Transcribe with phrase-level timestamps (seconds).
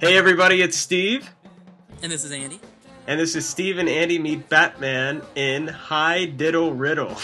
[0.00, 1.30] Hey everybody, it's Steve,
[2.02, 2.60] And this is Andy.
[3.06, 7.14] and this is Steve and Andy meet Batman in High Diddle Riddle.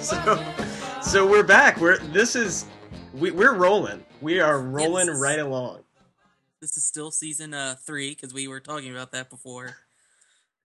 [0.00, 0.44] so,
[1.02, 1.80] so we're back.
[1.80, 2.66] We're this is
[3.14, 4.04] we, we're rolling.
[4.20, 5.18] We are rolling Yes.
[5.18, 5.80] right along.
[6.60, 9.76] This is still season uh, three because we were talking about that before.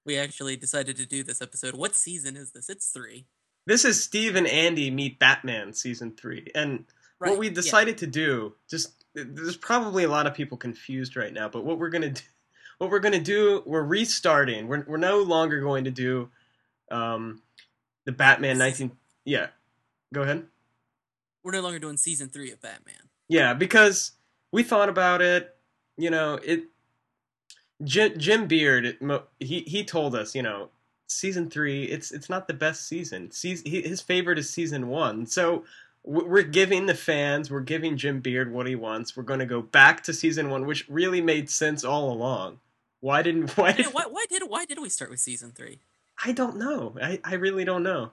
[0.06, 1.74] We actually decided to do this episode.
[1.76, 2.70] What season is this?
[2.70, 3.26] It's three.
[3.66, 6.86] This is Steve and Andy meet Batman season three, and
[7.20, 7.32] Right.
[7.32, 7.54] what we yeah.
[7.54, 11.80] decided to do just there's probably a lot of people confused right now but what
[11.80, 12.22] we're gonna do
[12.78, 16.30] what we're gonna do we're restarting we're, we're no longer going to do
[16.92, 17.42] um
[18.06, 18.92] the batman 19
[19.24, 19.48] yeah
[20.14, 20.46] go ahead
[21.44, 23.10] We're no longer doing season three of Batman.
[23.30, 24.12] yeah because
[24.52, 25.56] we thought about it
[25.98, 26.66] you know it
[27.84, 28.98] jim, jim beard
[29.40, 30.70] he he told us you know
[31.08, 35.64] season three it's it's not the best season season, his favorite is season one so
[36.06, 39.62] we're giving the fans we're giving jim beard what he wants we're going to go
[39.62, 42.60] back to season one which really made sense all along
[43.00, 45.80] why didn't why did why, why did why did we start with season three?
[46.24, 48.12] i don't know i i really don't know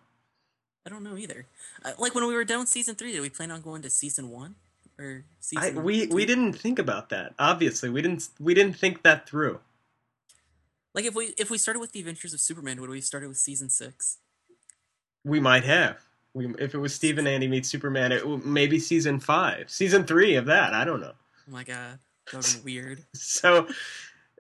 [0.85, 1.47] I don't know either.
[1.85, 3.91] Uh, like when we were done with season three, did we plan on going to
[3.91, 4.57] season one
[4.99, 5.83] or season?
[5.85, 6.27] we we two?
[6.27, 9.61] didn't think about that obviously we didn't we didn't think that through
[10.95, 13.29] Like if we if we started with the Adventures of Superman, would we have started
[13.29, 14.19] with season six?
[15.25, 15.99] We might have.
[16.35, 20.37] We, if it was Steve and Andy meets Superman, it maybe season five, season three
[20.37, 20.73] of that.
[20.73, 21.13] I don't know.
[21.49, 21.99] Oh my god,
[22.31, 23.05] that would have been weird.
[23.15, 23.69] So,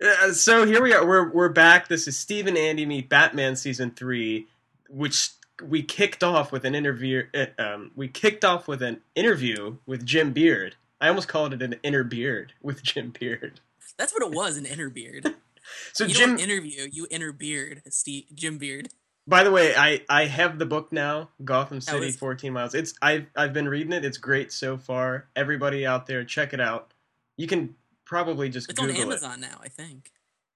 [0.02, 1.06] uh, so here we are.
[1.06, 1.88] We're we're back.
[1.88, 4.46] This is Steve and Andy meet Batman season three,
[4.88, 5.30] which
[5.62, 7.24] we kicked off with an interview.
[7.34, 10.76] uh, Um, we kicked off with an interview with Jim Beard.
[11.00, 13.60] I almost called it an inner beard with Jim Beard.
[13.98, 15.34] That's what it was, an inner beard.
[15.92, 18.88] So you Jim, interview, you inner beard, Steve, Jim Beard.
[19.26, 22.14] By the way, I, I have the book now, Gotham City, it?
[22.16, 22.74] 14 Miles.
[22.74, 24.04] It's I've I've been reading it.
[24.04, 25.28] It's great so far.
[25.36, 26.92] Everybody out there, check it out.
[27.36, 30.10] You can probably just It's on Google Amazon now, I think.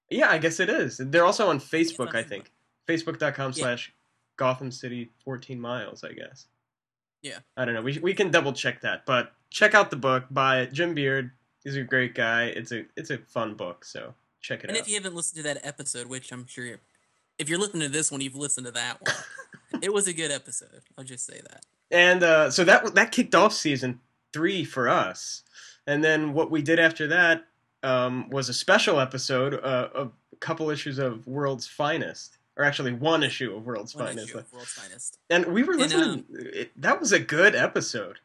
[0.09, 0.97] Yeah, I guess it is.
[0.97, 2.51] They're also on Facebook, on I think.
[2.87, 3.61] Facebook.com Yeah.
[3.61, 3.93] slash
[4.37, 6.47] Gotham City 14 Miles, I guess.
[7.21, 7.39] Yeah.
[7.57, 7.81] I don't know.
[7.81, 9.05] We, we can double check that.
[9.05, 11.31] But check out the book by Jim Beard.
[11.63, 12.45] He's a great guy.
[12.45, 14.77] It's a it's a fun book, so check it And out.
[14.77, 16.79] And if you haven't listened to that episode, which I'm sure you're,
[17.39, 19.81] if you're listening to this one, you've listened to that one.
[19.81, 20.81] it was a good episode.
[20.97, 21.63] I'll just say that.
[21.91, 23.99] And uh, so that that kicked off season
[24.33, 25.43] three for us.
[25.85, 27.45] And then what we did after that
[27.83, 30.07] um, was a special episode, uh, a
[30.39, 34.35] couple issues of World's Finest, or actually one issue of World's One Finest.
[34.35, 35.17] of World's Finest.
[35.29, 36.09] And we were And, listening.
[36.09, 38.19] um, it, that was a good episode.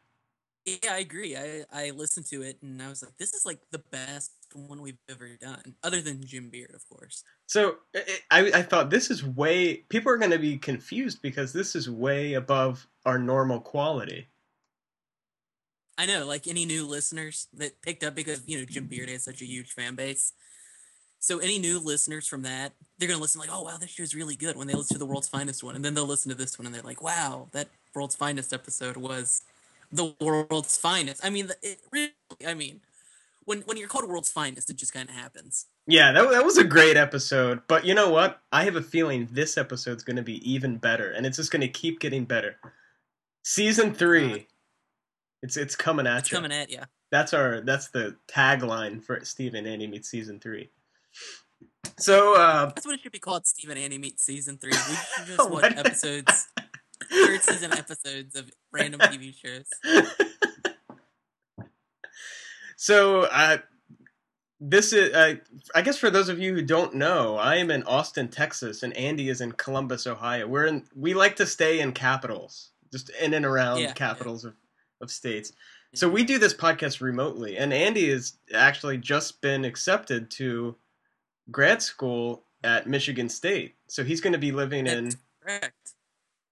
[0.65, 1.35] Yeah, I agree.
[1.35, 4.81] I I listened to it and I was like, this is like the best one
[4.81, 7.23] we've ever done, other than Jim Beard, of course.
[7.53, 9.75] So I, I I thought this is way.
[9.89, 14.27] People are going to be confused because this is way above our normal quality.
[15.95, 19.23] I know, like any new listeners that picked up because you know Jim Beard has
[19.23, 20.33] such a huge fan base.
[21.19, 24.35] So any new listeners from that, they're gonna listen like, oh wow, this show's really
[24.35, 26.57] good when they listen to the world's finest one, and then they'll listen to this
[26.57, 29.43] one and they're like, wow, that world's finest episode was
[29.91, 31.23] the world's finest.
[31.23, 32.13] I mean, it really,
[32.47, 32.81] I mean,
[33.45, 35.67] when when you're called world's finest, it just kind of happens.
[35.87, 37.61] Yeah, that, that was a great episode.
[37.67, 38.41] But you know what?
[38.51, 41.61] I have a feeling this episode's going to be even better, and it's just going
[41.61, 42.55] to keep getting better.
[43.43, 44.47] Season three,
[45.41, 46.37] it's it's coming at It's you.
[46.37, 46.79] coming at you.
[47.11, 50.69] That's our that's the tagline for Steve and Andy meet season three.
[51.99, 53.45] So uh, That's what it should be called.
[53.45, 54.71] Steve and Andy meet season three.
[54.71, 56.47] We should just watch episodes,
[57.11, 59.65] third season episodes of random TV shows.
[62.83, 63.59] so uh,
[64.59, 65.35] this is uh,
[65.73, 68.91] I guess for those of you who don't know, I am in Austin, Texas, and
[68.97, 70.47] Andy is in Columbus, Ohio.
[70.47, 73.93] We're in we like to stay in capitals, just in and around Yeah, yeah.
[73.93, 74.55] capitals of,
[74.99, 75.53] of states.
[75.93, 80.75] So we do this podcast remotely, and Andy has actually just been accepted to
[81.49, 83.75] grad school at Michigan State.
[83.87, 85.92] So he's going to be living in correct.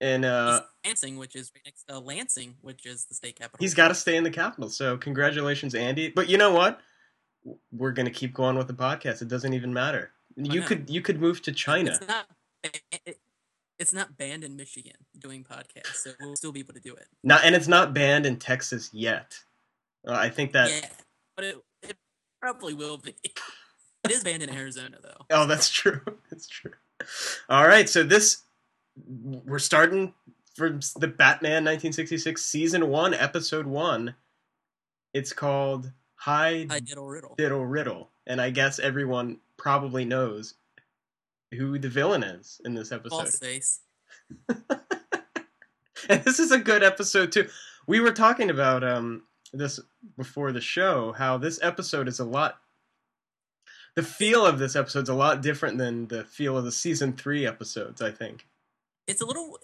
[0.01, 3.58] In uh Lansing, which is right next to Lansing, which is the state capital.
[3.59, 4.70] he's got to stay in the capital.
[4.70, 6.09] So congratulations, Andy.
[6.09, 6.81] But you know what?
[7.72, 9.22] We're to keep going with the podcast.
[9.22, 10.11] It doesn't even matter.
[10.35, 10.67] You know.
[10.67, 11.91] could you could move to China.
[11.91, 12.25] It's not.
[12.64, 13.17] It,
[13.79, 17.08] it's not banned in Michigan doing podcasts, so we'll still be able to do it.
[17.23, 19.40] Not and it's not banned in Texas yet.
[20.08, 20.90] Uh, I think that yeah,
[21.35, 21.97] but it, it
[22.40, 23.16] probably will be.
[23.23, 25.25] It is banned in Arizona, though.
[25.29, 26.02] Oh, that's true.
[26.29, 26.73] That's true.
[27.49, 28.43] All right, so this
[29.07, 30.13] we're starting
[30.55, 34.15] from the Batman 1966 season 1 episode 1.
[35.13, 37.35] It's called High I diddle riddle.
[37.37, 40.55] Diddle Riddle, and I guess everyone probably knows
[41.51, 43.29] who the villain is in this episode.
[43.29, 43.81] Face.
[44.49, 47.47] and this is a good episode too.
[47.87, 49.79] We were talking about um this
[50.17, 51.11] before the show.
[51.11, 52.59] How this episode is a lot.
[53.95, 57.45] The feel of this episode's a lot different than the feel of the season three
[57.45, 58.01] episodes.
[58.01, 58.47] I think.
[59.07, 59.57] It's a little.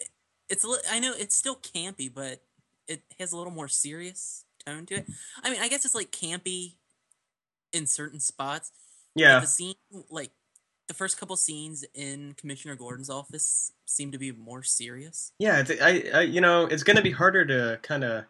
[0.49, 0.67] It's a.
[0.67, 2.41] li- I know it's still campy, but
[2.87, 5.07] it has a little more serious tone to it.
[5.43, 6.73] I mean, I guess it's like campy
[7.73, 8.71] in certain spots.
[9.15, 9.39] Yeah.
[9.39, 9.75] The scene,
[10.09, 10.31] like
[10.87, 15.31] the first couple scenes in Commissioner Gordon's office, seem to be more serious.
[15.39, 15.59] Yeah.
[15.59, 16.21] It's, I, I.
[16.21, 18.25] You know, it's gonna be harder to kind of.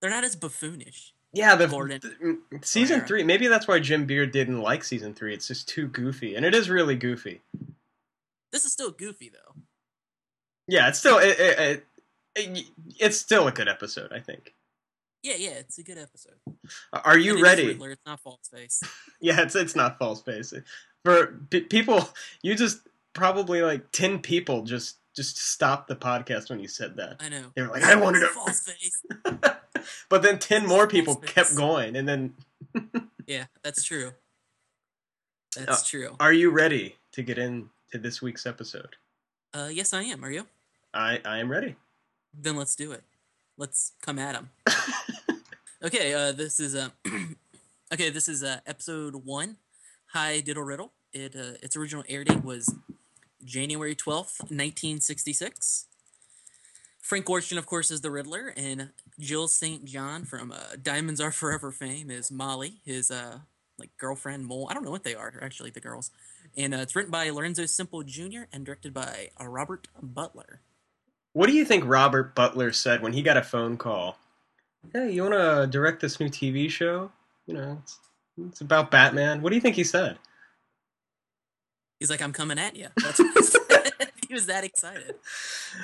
[0.00, 1.12] They're not as buffoonish.
[1.32, 2.00] Yeah, the Gordon.
[2.00, 3.22] th- mm, season three.
[3.22, 5.34] Maybe that's why Jim Beard didn't like season three.
[5.34, 7.42] It's just too goofy, and it is really goofy.
[8.50, 9.60] This is still goofy though.
[10.68, 11.86] Yeah, it's still it, it, it,
[12.36, 12.66] it-
[13.00, 14.12] it's still a good episode.
[14.12, 14.54] I think.
[15.22, 16.36] Yeah, yeah, it's a good episode.
[16.92, 17.66] Are you ready?
[17.68, 18.80] Riddler, It's not false face.
[19.20, 20.54] Yeah, it's it's not false face.
[21.04, 22.08] For p- people,
[22.42, 27.16] you just probably like ten people just just stopped the podcast when you said that.
[27.18, 27.46] I know.
[27.56, 29.02] They were like, I wanted to, know false face.
[30.08, 31.34] but then ten more people False face.
[31.34, 32.34] kept going, and then
[33.26, 34.12] Yeah, that's true.
[35.58, 36.14] Uh, That's true.
[36.20, 38.96] are you ready to get into this week's episode?
[39.52, 40.24] Uh, yes, I am.
[40.24, 40.46] Are you?
[40.98, 41.76] I I am ready.
[42.34, 43.04] Then let's do it.
[43.56, 44.50] Let's come at him.
[45.80, 46.88] Okay, uh, this is uh,
[47.92, 48.10] okay.
[48.10, 49.58] This is uh, episode one.
[50.12, 50.90] Hi, Diddle Riddle.
[51.12, 52.74] It uh, its original air date was
[53.44, 55.86] January twelfth, nineteen sixty six.
[57.00, 58.90] Frank Gorshin, of course, is the Riddler, and
[59.20, 59.84] Jill St.
[59.84, 63.38] John from uh, Diamonds Are Forever fame is Molly, his uh,
[63.78, 64.66] like girlfriend mole.
[64.68, 66.10] I don't know what they are actually, the girls.
[66.56, 68.42] And uh, it's written by Lorenzo Semple Jr.
[68.52, 70.60] and directed by uh, Robert Butler.
[71.38, 74.18] What do you think Robert Butler said when he got a phone call?
[74.92, 77.12] Hey, you want to direct this new TV show?
[77.46, 77.98] You know, it's,
[78.48, 79.40] it's about Batman.
[79.40, 80.18] What do you think he said?
[82.00, 82.88] He's like, "I'm coming at you."
[84.28, 85.14] He was that excited.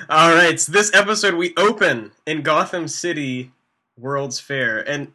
[0.07, 3.51] All right, so this episode we open in Gotham City
[3.97, 5.13] World's Fair, and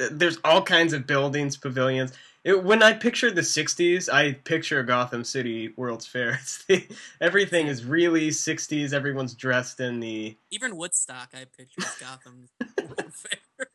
[0.00, 2.12] uh, there's all kinds of buildings, pavilions.
[2.44, 6.32] It, when I picture the '60s, I picture Gotham City World's Fair.
[6.42, 6.88] It's the,
[7.20, 8.92] everything is really '60s.
[8.92, 10.36] Everyone's dressed in the.
[10.50, 12.48] Even Woodstock, I picture as Gotham
[12.78, 13.68] World Fair.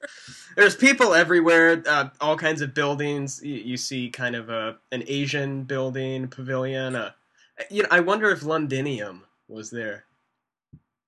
[0.58, 1.82] There's people everywhere.
[1.88, 3.42] Uh, all kinds of buildings.
[3.42, 6.96] You, you see kind of a an Asian building pavilion.
[6.96, 7.12] Uh,
[7.70, 10.04] you know, I wonder if Londinium was there.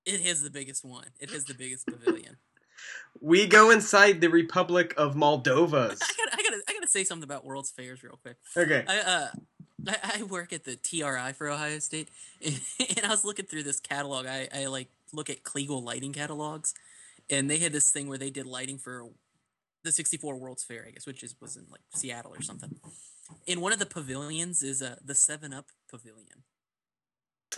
[0.06, 1.08] It is the biggest one.
[1.20, 2.36] It is the biggest pavilion.
[3.20, 6.00] We go inside the Republic of Moldova's.
[6.00, 6.49] I gotta, I gotta, I gotta
[6.90, 8.36] say something about World's Fairs real quick.
[8.56, 8.84] Okay.
[8.86, 9.28] I, uh,
[9.88, 12.08] I, I work at the TRI for Ohio State,
[12.44, 12.60] and,
[13.04, 14.26] I was looking through this catalog.
[14.26, 16.74] I, I like look at Kliegl lighting catalogs,
[17.28, 19.08] and they had this thing where they did lighting for
[19.84, 22.76] the 64 World's Fair, I guess, which is was in like Seattle or something.
[23.46, 26.44] In one of the pavilions is uh, the Seven Up Pavilion.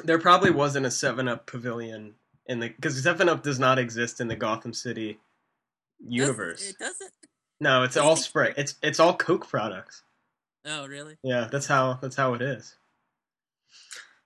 [0.04, 2.14] There probably wasn't a Seven Up pavilion
[2.46, 5.18] in the because Seven Up does not exist in the Gotham City
[6.00, 6.70] Does- universe.
[6.70, 7.12] It doesn't.
[7.62, 8.54] No, it's all Sprite.
[8.56, 10.02] It's it's all Coke products.
[10.66, 11.16] Oh, really?
[11.22, 12.74] Yeah, that's how that's how it is.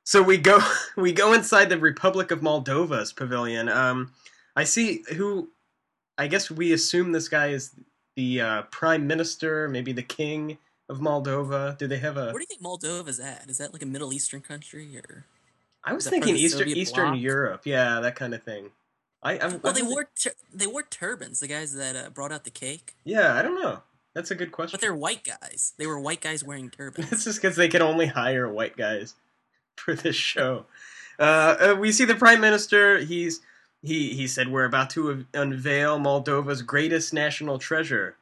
[0.05, 0.59] So we go
[0.97, 3.69] we go inside the Republic of Moldova's pavilion.
[3.69, 4.13] Um,
[4.57, 5.51] I see who.
[6.17, 7.73] I guess we assume this guy is
[8.17, 10.57] the uh, prime minister, maybe the king
[10.89, 11.77] of Moldova.
[11.77, 12.33] Do they have a?
[12.33, 13.51] Where do you think Moldova's at?
[13.51, 15.27] Is that like a Middle Eastern country or?
[15.85, 17.21] I was Is that part of thinking Eastern Eastern bloc?
[17.21, 17.63] Europe.
[17.67, 18.71] Yeah, that kind of thing.
[19.23, 21.41] I, I'm, Well, I they wore tur- they wore turbans.
[21.41, 23.83] The guys that uh, brought out the cake, Yeah, I don't know.
[24.15, 24.73] That's a good question.
[24.75, 25.75] but they're white guys.
[25.77, 27.13] They were white guys wearing turbans.
[27.13, 29.15] It's just because they can only hire white guys
[29.77, 30.67] for this show.
[31.19, 32.99] Uh, uh, we see the prime minister.
[32.99, 33.41] He's
[33.83, 38.17] he he said we're about to unveil Moldova's greatest national treasure.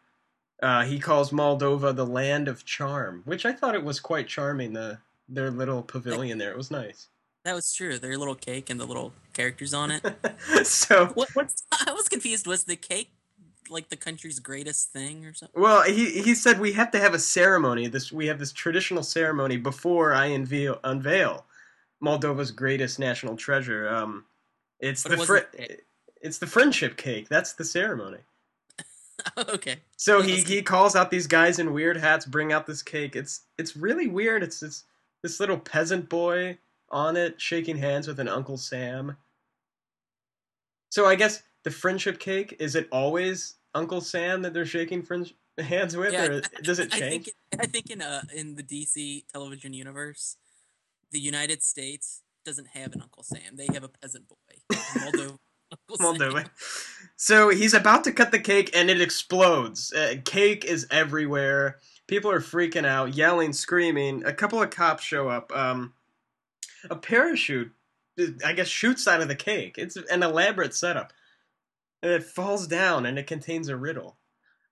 [0.62, 4.72] Uh, he calls Moldova the land of charm, which I thought it was quite charming.
[4.72, 7.08] The their little pavilion there, it was nice.
[7.44, 7.98] That was true.
[7.98, 10.02] Their little cake and the little characters on it.
[10.66, 11.28] so what?
[11.34, 12.46] What's, I was confused.
[12.46, 13.10] Was the cake
[13.70, 15.60] like the country's greatest thing or something?
[15.60, 17.86] Well, he he said we have to have a ceremony.
[17.86, 21.44] This we have this traditional ceremony before I unveil unveil
[22.02, 23.88] Moldova's greatest national treasure.
[23.88, 24.24] Um,
[24.80, 25.80] it's But the it fri- wasn't-
[26.22, 27.28] it's the friendship cake.
[27.28, 28.18] That's the ceremony.
[29.48, 29.76] okay.
[29.96, 33.14] So he, he calls out these guys in weird hats, bring out this cake.
[33.16, 34.42] It's it's really weird.
[34.42, 34.84] It's this
[35.22, 36.56] this little peasant boy
[36.90, 39.16] on it shaking hands with an Uncle Sam.
[40.90, 45.04] So I guess the friendship cake is it always Uncle Sam that they're shaking
[45.58, 47.24] hands with, Yeah, or does it I change?
[47.24, 50.36] think I think in uh in the DC television universe,
[51.10, 53.56] the United States doesn't have an Uncle Sam.
[53.56, 54.36] They have a peasant boy.
[54.72, 55.38] Moldova.
[55.90, 56.06] Uncle Sam.
[56.14, 56.50] Moldova.
[57.16, 59.92] So he's about to cut the cake and it explodes.
[59.92, 61.78] Uh, cake is everywhere.
[62.06, 64.24] People are freaking out, yelling, screaming.
[64.24, 65.50] A couple of cops show up.
[65.56, 65.94] Um,
[66.90, 67.72] a parachute,
[68.44, 69.76] I guess, shoots out of the cake.
[69.78, 71.12] It's an elaborate setup.
[72.02, 74.18] and it falls down and it contains a riddle.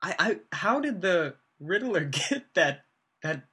[0.02, 2.85] I, I how did the Riddler get that
[3.23, 3.45] that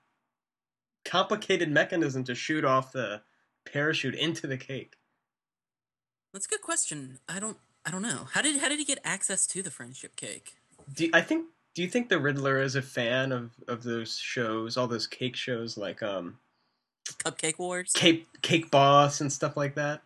[1.06, 3.22] complicated mechanism to shoot off the
[3.66, 4.96] parachute into the cake?
[6.34, 7.20] That's a good question.
[7.28, 8.28] I don't I don't know.
[8.34, 10.56] How did how did he get access to the friendship cake?
[10.94, 14.76] Do I think do you think the Riddler is a fan of of those shows,
[14.78, 16.40] all those cake shows like um
[17.18, 17.92] Cupcake Wars?
[17.94, 20.02] Cake Cake Boss and stuff like that?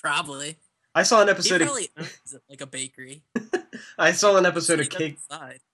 [0.00, 0.56] Probably.
[0.94, 3.22] I saw an He episode of owns it like a bakery.
[3.98, 5.18] I saw an episode of Cake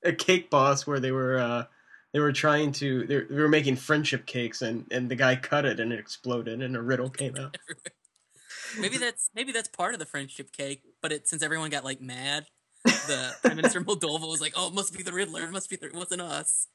[0.05, 1.65] a Cake Boss where they were uh
[2.13, 5.65] they were trying to they they were making friendship cakes and and the guy cut
[5.65, 7.57] it and it exploded and a riddle came out.
[8.79, 12.01] Maybe that's maybe that's part of the friendship cake, but it since everyone got like
[12.01, 12.47] mad,
[12.85, 15.43] the Prime Minister Moldova was like, "Oh, it must be the Riddler.
[15.43, 16.69] It must be the, it wasn't us."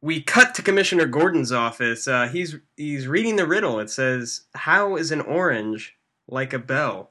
[0.00, 2.06] We cut to Commissioner Gordon's office.
[2.06, 3.80] Uh, he's he's reading the riddle.
[3.80, 5.96] It says, "How is an orange
[6.28, 7.10] like a bell?"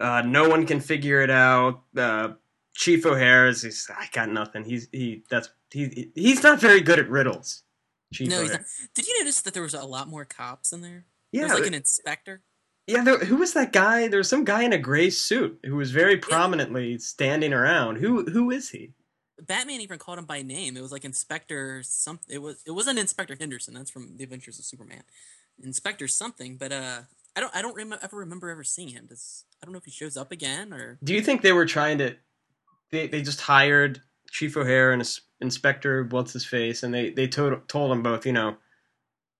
[0.00, 1.82] Uh, no one can figure it out.
[1.96, 2.30] Uh,
[2.74, 4.64] Chief O'Hara's, he's, I got nothing.
[4.64, 7.62] He's he that's he he's not very good at riddles.
[8.14, 8.46] Chief no.
[8.94, 11.04] Did you notice that there was a lot more cops in there?
[11.32, 12.42] Yeah, there was like an inspector.
[12.86, 13.04] yeah.
[13.04, 14.08] There, who was that guy?
[14.08, 17.96] There was some guy in a gray suit who was very prominently standing around.
[17.96, 18.92] Who who is he?
[19.46, 20.76] Batman even called him by name.
[20.76, 22.34] It was like Inspector something.
[22.34, 23.74] It was it wasn't Inspector Henderson.
[23.74, 25.02] That's from The Adventures of Superman.
[25.62, 27.00] Inspector something, but uh,
[27.36, 29.06] I don't I don't rem- ever remember ever seeing him.
[29.06, 31.66] Does I don't know if he shows up again or Do you think they were
[31.66, 32.16] trying to?
[32.90, 37.68] They they just hired Chief O'Hara and Inspector what's his face, and they they told
[37.68, 38.26] told them both.
[38.26, 38.56] You know,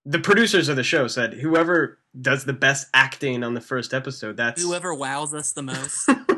[0.05, 4.37] the producers of the show said whoever does the best acting on the first episode,
[4.37, 6.09] that's whoever wows us the most.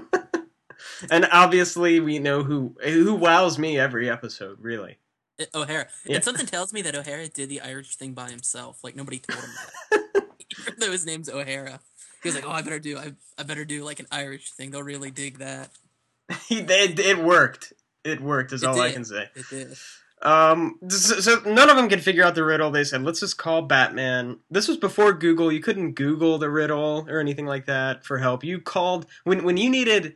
[1.10, 4.58] and obviously we know who who wows me every episode.
[4.60, 4.98] Really,
[5.40, 5.88] Uh, O'Hara.
[6.04, 6.16] Yeah.
[6.16, 8.82] And something tells me that O'Hara did the Irish thing by himself.
[8.82, 9.50] Like nobody told him
[9.90, 10.24] that.
[10.60, 11.80] Even though his name's O'Hara.
[12.22, 12.98] He was like, "Oh, I better do.
[12.98, 14.70] I, I better do like an Irish thing.
[14.70, 15.70] They'll really dig that."
[16.48, 17.72] he it, it worked.
[18.04, 18.52] It worked.
[18.52, 19.28] Is It all I can say.
[19.34, 19.76] It did.
[20.22, 22.70] Um, so, so none of them can figure out the riddle.
[22.70, 24.38] They said, let's just call Batman.
[24.50, 25.50] This was before Google.
[25.50, 28.44] You couldn't Google the riddle or anything like that for help.
[28.44, 30.14] You called when when you needed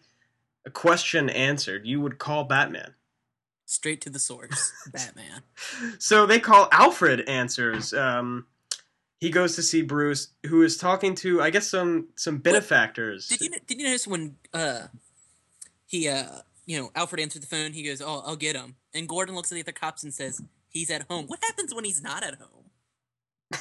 [0.66, 1.86] a question answered.
[1.86, 2.94] You would call Batman.
[3.64, 4.72] Straight to the source.
[4.92, 5.42] Batman.
[5.98, 7.94] So they call Alfred answers.
[7.94, 8.46] Um,
[9.18, 13.28] he goes to see Bruce, who is talking to I guess some some benefactors.
[13.28, 14.88] Did you did you notice when uh
[15.86, 17.72] he uh you know Alfred answered the phone?
[17.72, 20.42] He goes, "Oh, I'll get him." And Gordon looks at the other cops and says,
[20.68, 23.60] "He's at home." What happens when he's not at home?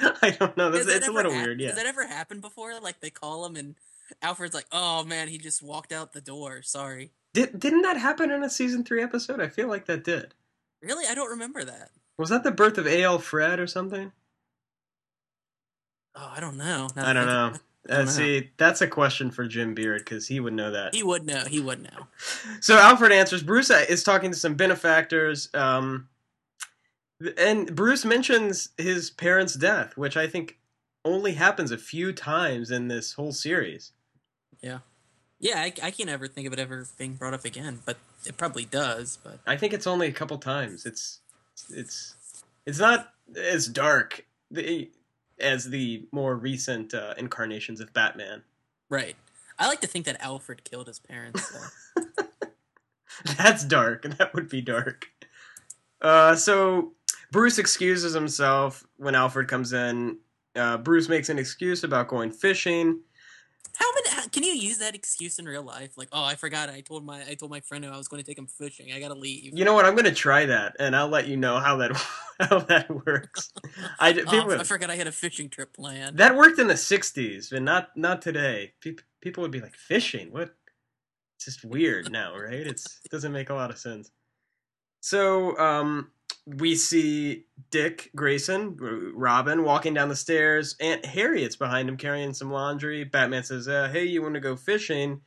[0.22, 0.70] I don't know.
[0.70, 1.60] That's, that it's a little hap- weird.
[1.60, 1.68] Yeah.
[1.68, 2.78] Has that ever happened before?
[2.80, 3.74] Like they call him and
[4.22, 6.62] Alfred's like, "Oh man, he just walked out the door.
[6.62, 9.40] Sorry." Did, didn't that happen in a season three episode?
[9.40, 10.34] I feel like that did.
[10.82, 11.90] Really, I don't remember that.
[12.18, 13.18] Was that the birth of A.L.
[13.18, 14.12] Fred or something?
[16.14, 16.88] Oh, I don't know.
[16.96, 17.46] Now I don't know.
[17.54, 17.60] it.
[17.88, 18.10] Uh, don't know.
[18.10, 20.94] see, that's a question for Jim Beard because he would know that.
[20.94, 21.44] He would know.
[21.48, 22.06] He would know.
[22.60, 23.42] So Alfred answers.
[23.42, 26.08] Bruce is talking to some benefactors, um,
[27.38, 30.58] and Bruce mentions his parents' death, which I think
[31.04, 33.92] only happens a few times in this whole series.
[34.62, 34.78] Yeah,
[35.38, 38.36] Yeah, I, I can't ever think of it ever being brought up again, but it
[38.36, 39.18] probably does.
[39.22, 40.86] But I think it's only a couple times.
[40.86, 41.20] It's
[41.70, 42.14] it's
[42.66, 44.90] it's not as dark the,
[45.38, 48.42] as the more recent uh, incarnations of Batman.
[48.88, 49.16] right,
[49.58, 51.56] I like to think that Alfred killed his parents.
[53.36, 54.02] That's dark.
[54.18, 55.08] That would be dark.
[56.00, 56.92] Uh, so
[57.30, 60.18] Bruce excuses himself when Alfred comes in.
[60.56, 63.00] Uh, Bruce makes an excuse about going fishing.
[63.76, 63.86] How,
[64.32, 65.96] can you use that excuse in real life?
[65.96, 66.68] Like, oh, I forgot.
[66.68, 68.92] I told my I told my friend I was going to take him fishing.
[68.92, 69.56] I gotta leave.
[69.56, 69.84] You know what?
[69.84, 71.92] I'm going to try that, and I'll let you know how that
[72.40, 73.52] how that works.
[73.98, 76.18] I Oh, I forgot I had a fishing trip planned.
[76.18, 78.72] that worked in the '60s, but not not today.
[78.80, 80.32] People people would be like fishing.
[80.32, 80.54] What?
[81.36, 82.66] It's just weird now, right?
[82.66, 84.10] It's it doesn't make a lot of sense.
[85.00, 86.10] So um,
[86.46, 88.76] we see Dick Grayson,
[89.14, 90.76] Robin, walking down the stairs.
[90.80, 93.04] Aunt Harriet's behind him carrying some laundry.
[93.04, 95.20] Batman says, uh, "Hey, you want to go fishing?"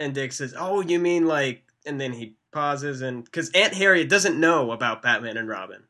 [0.00, 4.08] And Dick says, "Oh, you mean like?" And then he pauses, and because Aunt Harriet
[4.08, 5.84] doesn't know about Batman and Robin.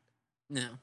[0.51, 0.79] no,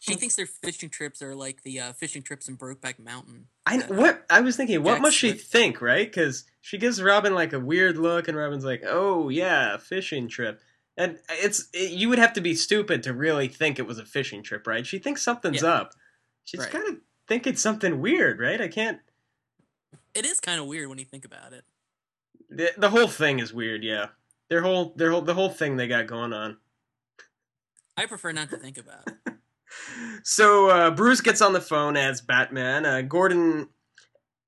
[0.00, 3.46] she thinks their fishing trips are like the uh, fishing trips in Brokeback Mountain.
[3.66, 4.82] I what I was thinking.
[4.82, 6.06] What Jack must she think, right?
[6.06, 10.60] Because she gives Robin like a weird look, and Robin's like, "Oh yeah, fishing trip."
[10.96, 14.04] And it's it, you would have to be stupid to really think it was a
[14.04, 14.86] fishing trip, right?
[14.86, 15.68] She thinks something's Yeah.
[15.72, 15.94] up.
[16.44, 16.70] She's Right.
[16.72, 18.60] got to think it's something weird, right?
[18.60, 19.00] I can't.
[20.14, 21.64] It is kind of weird when you think about it.
[22.48, 23.84] The, the whole thing is weird.
[23.84, 24.08] Yeah,
[24.48, 26.58] their whole their whole the whole thing they got going on.
[27.96, 29.14] I prefer not to think about it.
[30.24, 32.84] So uh, Bruce gets on the phone as Batman.
[32.84, 33.68] Uh, Gordon,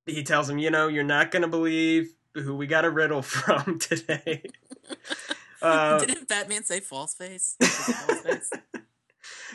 [0.05, 3.79] he tells him, you know, you're not gonna believe who we got a riddle from
[3.79, 4.43] today.
[5.69, 7.57] Uh, Didn't Batman say false face?
[7.63, 8.51] False face?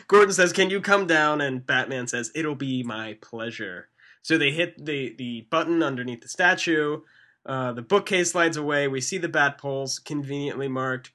[0.06, 3.88] Gordon says, "Can you come down?" And Batman says, "It'll be my pleasure."
[4.22, 7.00] So they hit the the button underneath the statue.
[7.46, 8.88] Uh, the bookcase slides away.
[8.88, 11.12] We see the bat poles conveniently marked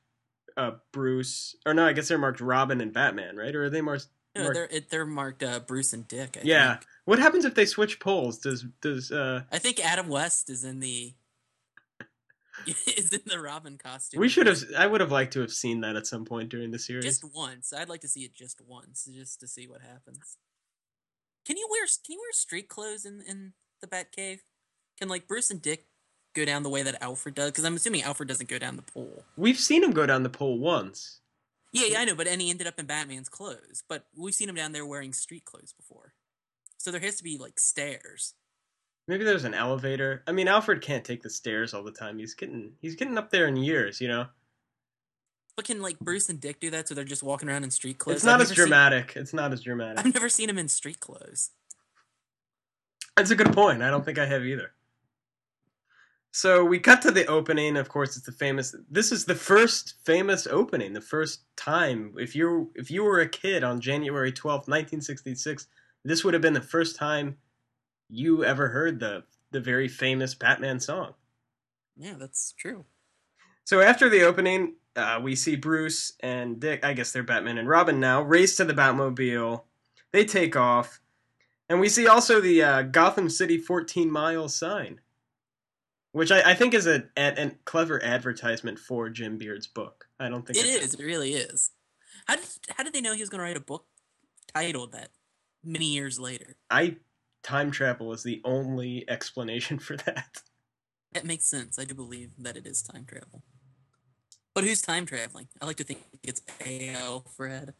[0.57, 3.53] uh, Bruce, or no, I guess they're marked Robin and Batman, right?
[3.55, 4.07] Or are they marked?
[4.35, 6.37] No, Mark- they're it, they're marked uh, Bruce and Dick.
[6.37, 6.73] I Yeah.
[6.75, 6.85] think.
[7.05, 8.39] What happens if they switch poles?
[8.39, 9.41] Does does uh?
[9.51, 11.13] I think Adam West is in the
[12.97, 14.19] is in the Robin costume.
[14.19, 14.59] We should have.
[14.77, 17.05] I would have liked to have seen that at some point during the series.
[17.05, 17.73] just once.
[17.73, 20.37] I'd like to see it just once, just to see what happens.
[21.45, 24.39] Can you wear Can you wear street clothes in in the Batcave?
[24.97, 25.87] Can like Bruce and Dick
[26.33, 27.51] go down the way that Alfred does?
[27.51, 29.25] Because I'm assuming Alfred doesn't go down the pole.
[29.35, 31.19] We've seen him go down the pole once.
[31.71, 33.83] Yeah, yeah, I know, but and he ended up in Batman's clothes.
[33.89, 36.13] But we've seen him down there wearing street clothes before.
[36.77, 38.35] So there has to be like stairs.
[39.07, 40.23] Maybe there's an elevator.
[40.27, 42.19] I mean, Alfred can't take the stairs all the time.
[42.19, 44.27] He's getting he's getting up there in years, you know.
[45.55, 46.87] But can like Bruce and Dick do that?
[46.87, 48.17] So they're just walking around in street clothes.
[48.17, 49.13] It's not I've as never seen- dramatic.
[49.15, 49.99] It's not as dramatic.
[50.05, 51.51] I've never seen him in street clothes.
[53.17, 53.83] That's a good point.
[53.83, 54.71] I don't think I have either.
[56.31, 57.77] So we cut to the opening.
[57.77, 58.73] Of course, it's the famous.
[58.89, 60.93] This is the first famous opening.
[60.93, 65.35] The first time, if you if you were a kid on January twelfth, nineteen sixty
[65.35, 65.67] six,
[66.03, 67.37] this would have been the first time
[68.13, 71.13] you ever heard the the very famous Batman song.
[71.97, 72.85] Yeah, that's true.
[73.65, 76.83] So after the opening, uh, we see Bruce and Dick.
[76.83, 78.21] I guess they're Batman and Robin now.
[78.21, 79.63] Race to the Batmobile.
[80.11, 81.01] They take off,
[81.69, 84.99] and we see also the uh, Gotham City 14 mile sign,
[86.11, 90.05] which I, I think is a, a, a clever advertisement for Jim Beard's book.
[90.19, 91.71] I don't think it's- It really is.
[92.27, 92.45] How did
[92.77, 93.85] How did they know he was going to write a book
[94.53, 95.09] titled that
[95.63, 96.55] many years later?
[96.69, 96.97] I
[97.43, 100.41] time travel is the only explanation for that.
[101.13, 101.77] It makes sense.
[101.77, 103.43] I do believe that it is time travel.
[104.55, 105.47] But who's time traveling?
[105.61, 107.73] I like to think it's Alfred.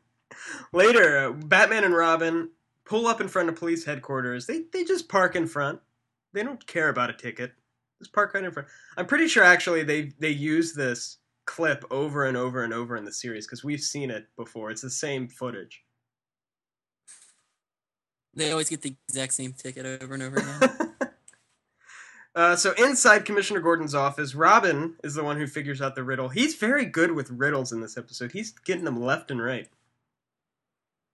[0.72, 2.50] Later, uh, Batman and Robin
[2.84, 4.46] pull up in front of police headquarters.
[4.46, 5.80] They they just park in front.
[6.32, 7.52] They don't care about a ticket.
[8.00, 8.68] Just park right in front.
[8.96, 13.04] I'm pretty sure actually they they use this clip over and over and over in
[13.04, 14.70] the series because we've seen it before.
[14.70, 15.83] It's the same footage.
[18.34, 20.94] They always get the exact same ticket over and over again.
[22.34, 26.28] uh, so inside Commissioner Gordon's office, Robin is the one who figures out the riddle.
[26.28, 28.32] He's very good with riddles in this episode.
[28.32, 29.68] He's getting them left and right.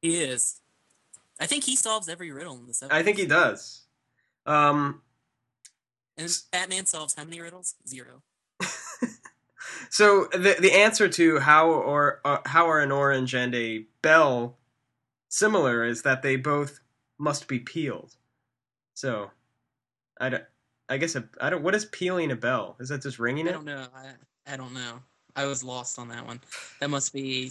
[0.01, 0.61] he is.
[1.39, 2.97] I think he solves every riddle in this episode.
[2.97, 3.83] I think he does.
[4.47, 5.03] Um,
[6.17, 7.77] And Batman solves how many riddles?
[7.87, 8.23] Zero.
[9.91, 14.57] So the the answer to how or uh, how are an orange and a bell
[15.29, 16.81] similar is that they both
[17.21, 18.17] must be peeled.
[18.95, 19.31] So
[20.21, 20.45] I don't,
[20.89, 21.63] I guess a, I don't.
[21.63, 22.77] What is peeling a bell?
[22.81, 23.51] Is that just ringing it?
[23.51, 23.87] I don't know.
[23.95, 25.01] I, I don't know.
[25.37, 26.41] I was lost on that one.
[26.81, 27.51] That must be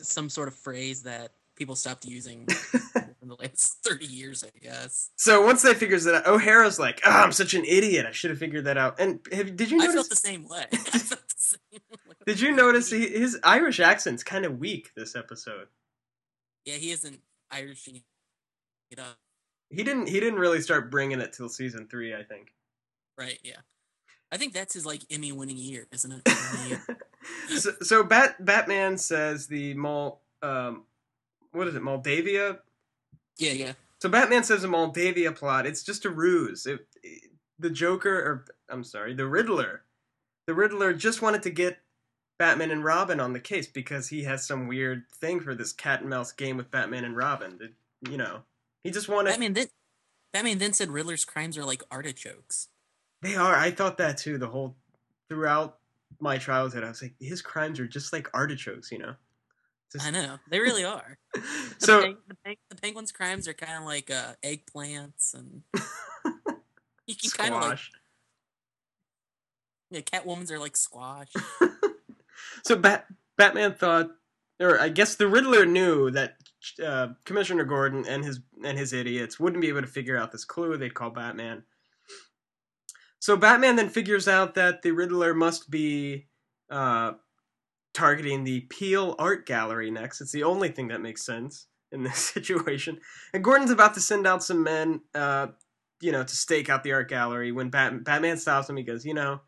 [0.00, 2.48] some sort of phrase that people stopped using
[3.22, 5.10] in the last 30 years, I guess.
[5.16, 8.06] so once they figures it out, O'Hara's like, "Oh, I'm such an idiot.
[8.06, 9.94] I should have figured that out." And have, did you I notice?
[9.94, 10.64] felt the same way.
[10.72, 14.90] I felt the same like, did you notice he, his Irish accent's kind of weak
[14.96, 15.68] this episode?
[16.64, 17.20] Yeah, he isn't
[17.50, 18.02] Irishing
[18.92, 19.18] it up.
[19.70, 20.08] He didn't.
[20.08, 22.52] He didn't really start bringing it till season three, I think.
[23.18, 23.60] Right, yeah.
[24.30, 26.78] I think that's his like Emmy winning year, isn't it?
[27.48, 30.82] So, so Bat Batman says the Mol um
[31.52, 32.58] what is it Moldavia?
[33.38, 33.72] yeah, yeah.
[34.00, 35.64] So Batman says the Moldavia plot.
[35.66, 36.66] It's just a ruse.
[36.66, 36.84] It,
[37.60, 39.82] the Joker, or I'm sorry, the Riddler.
[40.48, 41.78] The Riddler just wanted to get
[42.38, 46.00] Batman and Robin on the case because he has some weird thing for this cat
[46.00, 47.58] and mouse game with Batman and Robin.
[47.58, 48.40] That, you know,
[48.84, 49.30] he just wanted.
[49.30, 49.66] Batman then
[50.32, 52.68] Batman then said Riddler's crimes are like artichokes.
[53.20, 53.54] They are.
[53.54, 54.38] I thought that too.
[54.38, 54.76] The whole
[55.28, 55.78] throughout
[56.20, 58.90] my childhood, I was like, his crimes are just like artichokes.
[58.92, 59.14] You know.
[59.92, 60.38] Just- I know.
[60.50, 61.18] They really are.
[61.80, 65.62] The, so peng- the, peng- the penguin's crimes are kind of like uh, eggplants and
[67.06, 67.90] you can kind of like squash.
[69.90, 71.32] yeah, Catwoman's are like squash.
[72.64, 74.10] So Bat- Batman thought,
[74.60, 76.36] or I guess the Riddler knew that
[76.84, 80.44] uh, Commissioner Gordon and his and his idiots wouldn't be able to figure out this
[80.44, 80.76] clue.
[80.76, 81.64] They'd call Batman.
[83.18, 86.26] So Batman then figures out that the Riddler must be
[86.70, 87.12] uh,
[87.94, 90.20] targeting the Peel Art Gallery next.
[90.20, 92.98] It's the only thing that makes sense in this situation.
[93.32, 95.48] And Gordon's about to send out some men, uh,
[96.00, 97.52] you know, to stake out the art gallery.
[97.52, 99.40] When Bat- Batman stops him, he goes, "You know."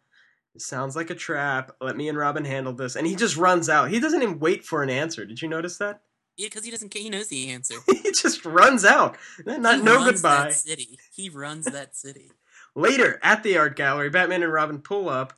[0.55, 1.73] It sounds like a trap.
[1.81, 2.95] Let me and Robin handle this.
[2.95, 3.91] And he just runs out.
[3.91, 5.25] He doesn't even wait for an answer.
[5.25, 6.03] Did you notice that?
[6.37, 6.93] Yeah, because he doesn't.
[6.93, 7.77] He knows the answer.
[8.03, 9.17] he just runs out.
[9.45, 10.45] Not He no runs goodbye.
[10.45, 10.99] That city.
[11.13, 12.31] He runs that city.
[12.77, 15.33] Later, at the art gallery, Batman and Robin pull up.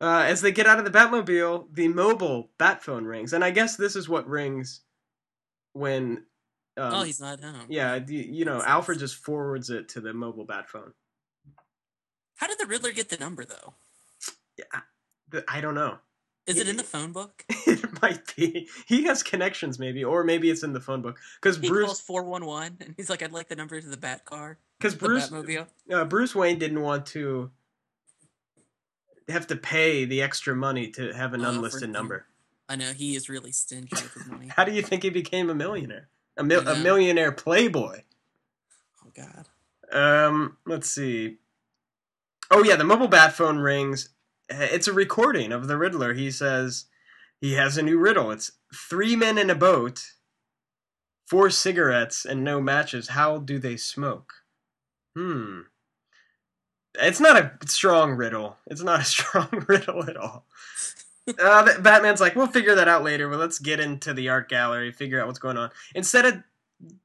[0.00, 3.50] Uh, as they get out of the Batmobile, the mobile bat phone rings, and I
[3.50, 4.82] guess this is what rings
[5.72, 6.24] when.
[6.76, 7.64] Um, oh, he's not home.
[7.70, 10.92] yeah, you, you know, Makes Alfred just forwards it to the mobile bat phone.
[12.36, 13.72] How did the Riddler get the number though?
[15.30, 15.98] The- I don't know.
[16.46, 17.44] Is it in the phone book?
[17.66, 18.68] it might be.
[18.86, 21.18] He has connections, maybe, or maybe it's in the phone book.
[21.40, 23.86] Because He calls Bruce, four one one, and he's like, "I'd like the number to
[23.86, 27.50] the Bat car, because Bruce, Batmobile." uh, Bruce Wayne didn't want to
[29.28, 32.26] have to pay the extra money to have an Oh, unlisted number.
[32.68, 34.48] I know he is really stingy with his money.
[34.56, 36.08] How do you think he became a millionaire?
[36.36, 38.02] A, mil- a millionaire playboy.
[39.04, 39.48] Oh God.
[39.90, 41.38] Um, let's see.
[42.50, 44.10] Oh yeah, the mobile bat phone rings.
[44.48, 46.14] It's a recording of the Riddler.
[46.14, 46.86] He says
[47.40, 48.30] he has a new riddle.
[48.30, 50.12] It's three men in a boat,
[51.26, 53.08] four cigarettes, and no matches.
[53.08, 54.32] How do they smoke?
[55.16, 55.62] Hmm.
[56.98, 58.56] It's not a strong riddle.
[58.66, 60.46] It's not a strong riddle at all.
[61.38, 64.92] Uh, Batman's like, we'll figure that out later, but let's get into the art gallery,
[64.92, 65.70] figure out what's going on.
[65.94, 66.42] Instead of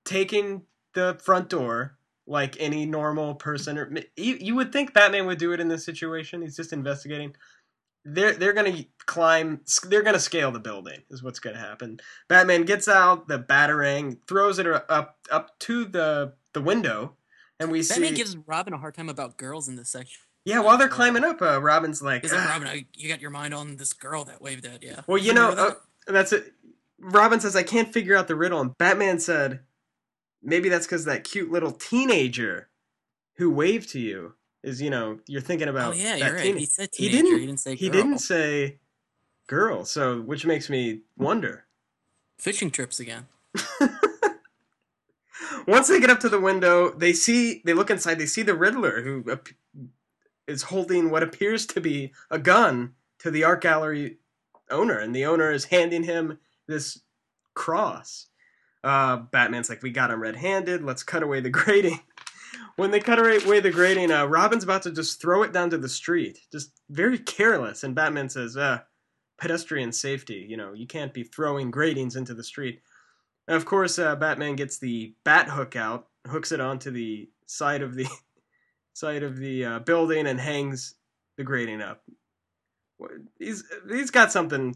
[0.05, 0.61] taking
[0.93, 5.53] the front door like any normal person, or you, you would think Batman would do
[5.53, 6.41] it in this situation.
[6.41, 7.35] He's just investigating.
[8.03, 9.61] They're they're gonna climb.
[9.87, 11.01] They're gonna scale the building.
[11.09, 11.99] Is what's gonna happen.
[12.27, 17.15] Batman gets out the batarang, throws it up up to the the window,
[17.59, 18.01] and we Batman see.
[18.01, 20.21] Batman gives Robin a hard time about girls in this section.
[20.45, 23.29] yeah, while they're climbing up, uh, Robin's like, like, "Ah." Robin, I, you got your
[23.29, 24.95] mind on this girl that waved at you.
[25.05, 25.73] Well, you know, uh,
[26.07, 26.53] that's it.
[27.01, 28.61] Robin says, I can't figure out the riddle.
[28.61, 29.61] And Batman said,
[30.41, 32.69] maybe that's because that cute little teenager
[33.35, 36.35] who waved to you is, you know, you're thinking oh, about oh yeah, that you're
[36.35, 36.57] right.
[36.57, 38.01] He said He didn't- He didn't say He girl.
[38.01, 38.79] didn't say
[39.47, 41.65] girl, so which makes me wonder.
[42.37, 43.27] Fishing trips again.
[45.67, 48.55] Once they get up to the window, they see, they look inside, they see the
[48.55, 49.23] Riddler who
[50.47, 54.17] is holding what appears to be a gun to the art gallery
[54.69, 57.01] owner, and the owner is handing him this
[57.53, 58.27] cross.
[58.83, 60.83] Uh, Batman's like, "We got him red-handed.
[60.83, 61.99] Let's cut away the grating."
[62.77, 65.77] When they cut away the grating, uh, Robin's about to just throw it down to
[65.77, 67.83] the street, just very careless.
[67.83, 68.79] And Batman says, uh,
[69.37, 70.47] "Pedestrian safety.
[70.49, 72.81] You know, you can't be throwing gratings into the street."
[73.47, 77.81] And of course, uh, Batman gets the bat hook out, hooks it onto the side
[77.81, 78.07] of the
[78.93, 80.95] side of the uh, building, and hangs
[81.37, 82.03] the grating up.
[83.37, 84.75] He's he's got something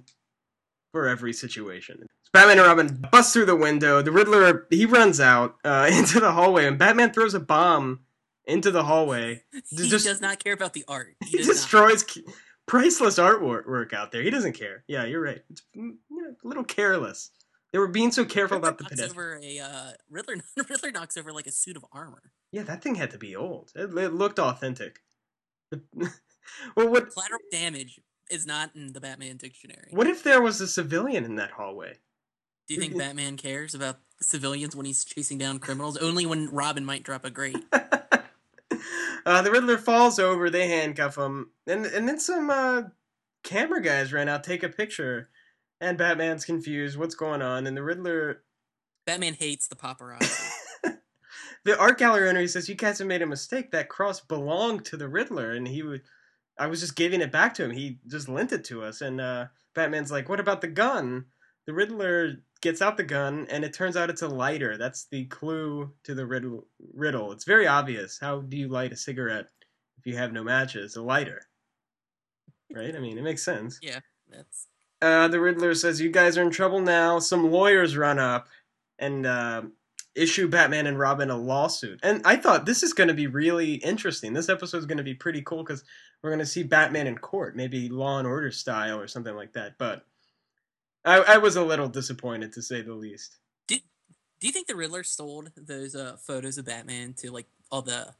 [0.92, 2.08] for every situation.
[2.34, 4.02] Batman and Robin bust through the window.
[4.02, 8.02] The Riddler he runs out uh, into the hallway, and Batman throws a bomb
[8.46, 9.44] into the hallway.
[9.70, 11.16] He Just- does not care about the art.
[11.26, 11.48] He not.
[11.48, 12.06] destroys
[12.68, 14.22] priceless artwork out there.
[14.22, 14.84] He doesn't care.
[14.88, 15.42] Yeah, you're right.
[15.50, 17.32] It's mm, you know, a little careless.
[17.72, 19.12] They were being so careful Riddler about the pedestrian.
[19.12, 20.36] over a uh, Riddler.
[20.70, 22.32] Riddler knocks over like a suit of armor.
[22.52, 23.72] Yeah, that thing had to be old.
[23.76, 25.00] It, it looked authentic.
[25.94, 29.90] well, what Collateral damage is not in the Batman dictionary.
[29.92, 31.98] what if there was a civilian in that hallway?
[32.68, 35.98] Do you think Batman cares about civilians when he's chasing down criminals?
[35.98, 37.64] Only when Robin might drop a grate.
[37.72, 40.50] uh, the Riddler falls over.
[40.50, 42.84] They handcuff him, and and then some uh,
[43.44, 45.30] camera guys run out, take a picture,
[45.80, 46.98] and Batman's confused.
[46.98, 47.68] What's going on?
[47.68, 48.42] And the Riddler,
[49.06, 50.50] Batman hates the paparazzi.
[51.64, 53.72] the art gallery owner, he says, "You guys have made a mistake.
[53.72, 56.02] That cross belonged to the Riddler, and he would."
[56.58, 57.72] I was just giving it back to him.
[57.72, 61.26] He just lent it to us, and uh, Batman's like, "What about the gun?"
[61.68, 64.78] The Riddler gets out the gun, and it turns out it's a lighter.
[64.78, 66.68] That's the clue to the riddle.
[66.94, 67.32] Riddle.
[67.32, 68.20] It's very obvious.
[68.20, 69.48] How do you light a cigarette
[69.98, 70.96] if you have no matches?
[70.96, 71.42] A lighter,
[72.74, 72.96] right?
[72.96, 73.80] I mean, it makes sense.
[73.82, 74.00] Yeah,
[74.32, 74.68] that's
[75.02, 78.48] Uh, the Riddler says, "You guys are in trouble now." Some lawyers run up
[79.00, 79.64] and uh,
[80.16, 82.00] issue Batman and Robin a lawsuit.
[82.04, 84.34] And I thought this is going to be really interesting.
[84.34, 85.84] This episode is going to be pretty cool because
[86.24, 89.54] we're going to see Batman in court, maybe Law and Order style or something like
[89.54, 89.78] that.
[89.78, 90.06] But
[91.06, 93.38] I, I was a little disappointed to say the least.
[93.68, 98.14] Do you think the Riddler sold those uh, photos of Batman to like all the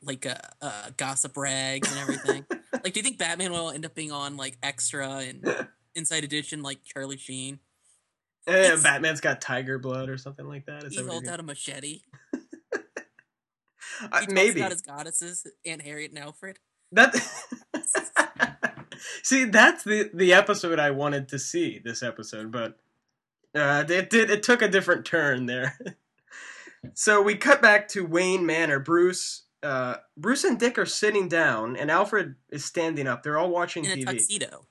[0.00, 2.44] like uh, uh, gossip rags and everything?
[2.72, 6.62] like, do you think Batman will end up being on like extra and Inside Edition
[6.62, 7.58] like Charlie Sheen?
[8.46, 10.84] Eh, It's- Batman's got tiger blood or something like that.
[10.84, 12.02] Is He that holds out a machete.
[14.12, 16.58] Uh, maybe about his goddesses, Aunt Harriet and Alfred.
[16.92, 17.14] That
[19.22, 21.78] see, that's the the episode I wanted to see.
[21.82, 22.78] This episode, but
[23.54, 24.30] uh, it did.
[24.30, 25.78] It took a different turn there.
[26.94, 28.78] so we cut back to Wayne Manor.
[28.78, 33.22] Bruce, uh, Bruce and Dick are sitting down, and Alfred is standing up.
[33.22, 34.04] They're all watching in a TV.
[34.06, 34.66] tuxedo.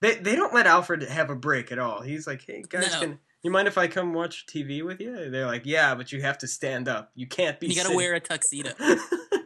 [0.00, 2.02] They they don't let Alfred have a break at all.
[2.02, 3.00] He's like, "Hey guys, No.
[3.00, 6.20] can you mind if I come watch TV with you?" They're like, "Yeah, but you
[6.20, 7.12] have to stand up.
[7.14, 8.72] You can't be." You got to sitting." wear a tuxedo.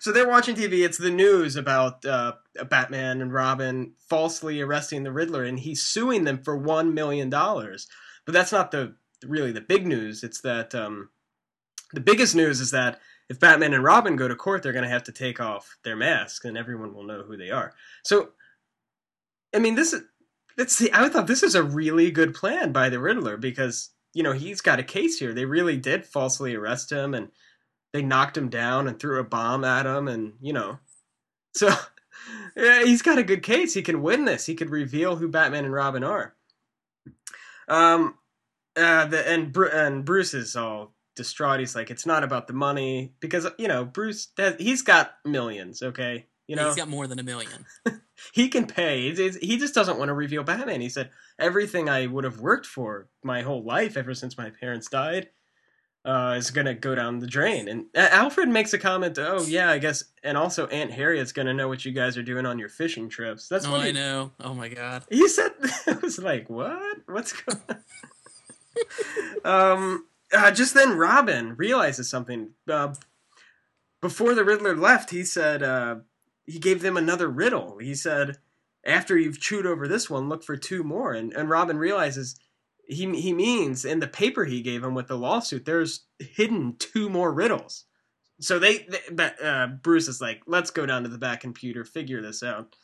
[0.00, 0.84] so they're watching TV.
[0.84, 2.34] It's the news about uh,
[2.68, 7.88] Batman and Robin falsely arresting the Riddler, and he's suing them for one million dollars.
[8.24, 10.22] But that's not the really the big news.
[10.22, 11.10] It's that um,
[11.92, 14.90] the biggest news is that if Batman and Robin go to court, they're going to
[14.90, 17.74] have to take off their masks, and everyone will know who they are.
[18.02, 18.30] So,
[19.54, 20.02] I mean, this is
[20.56, 20.90] let's see.
[20.92, 24.60] I thought this is a really good plan by the Riddler because you know he's
[24.60, 25.32] got a case here.
[25.32, 27.28] They really did falsely arrest him, and
[27.92, 30.78] they knocked him down and threw a bomb at him, and you know,
[31.54, 31.68] so
[32.56, 33.74] yeah, he's got a good case.
[33.74, 34.46] He can win this.
[34.46, 36.34] He could reveal who Batman and Robin are.
[37.68, 38.14] Um,
[38.76, 41.60] uh, the and Bru- and Bruce is all distraught.
[41.60, 45.82] He's like, it's not about the money because you know Bruce has, he's got millions.
[45.82, 47.66] Okay, you know he's got more than a million.
[48.32, 49.08] he can pay.
[49.08, 50.80] It's- it's- he just doesn't want to reveal Batman.
[50.80, 54.88] He said everything I would have worked for my whole life ever since my parents
[54.88, 55.28] died
[56.08, 57.68] uh, is gonna go down the drain.
[57.68, 59.18] And uh, Alfred makes a comment.
[59.18, 60.04] Oh yeah, I guess.
[60.24, 63.46] And also Aunt Harriet's gonna know what you guys are doing on your fishing trips.
[63.46, 64.32] That's oh, what I know.
[64.40, 65.04] Oh my god.
[65.10, 65.52] he said.
[65.86, 66.98] I was like, what?
[67.06, 67.60] What's going?
[69.44, 69.80] on?
[69.80, 70.06] um.
[70.32, 72.50] Uh, just then, Robin realizes something.
[72.66, 72.94] Uh,
[74.00, 75.96] before the Riddler left, he said uh,
[76.46, 77.78] he gave them another riddle.
[77.78, 78.38] He said,
[78.84, 82.34] "After you've chewed over this one, look for two more." And and Robin realizes
[82.88, 87.08] he he means in the paper he gave him with the lawsuit, there's hidden two
[87.08, 87.84] more riddles.
[88.40, 91.84] So they, they but, uh, Bruce is like, "Let's go down to the bat computer,
[91.84, 92.74] figure this out."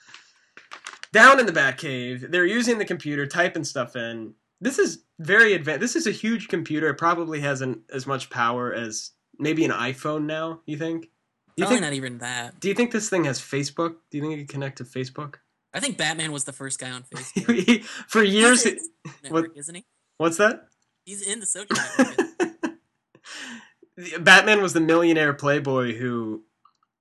[1.13, 4.35] Down in the Batcave they're using the computer, typing stuff in.
[4.61, 5.81] This is very advanced.
[5.81, 6.89] This is a huge computer.
[6.89, 10.61] It probably hasn't as much power as maybe an iPhone now.
[10.67, 11.09] You think?
[11.57, 11.83] You Probably think?
[11.87, 12.59] not even that.
[12.59, 13.95] Do you think this thing has Facebook?
[14.11, 15.37] Do you think it can connect to Facebook?
[15.73, 17.85] I think Batman was the first guy on Facebook.
[18.09, 19.85] For years, He's in network, what- isn't he?
[20.19, 20.69] What's that?
[21.05, 22.75] He's in the network.
[24.25, 26.43] Batman was the millionaire playboy who,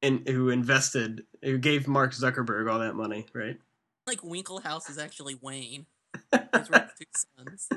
[0.01, 3.57] in, who invested, who gave Mark Zuckerberg all that money, right?
[4.07, 5.85] like Winklevoss is actually Wayne.
[6.31, 7.05] His two
[7.37, 7.69] sons.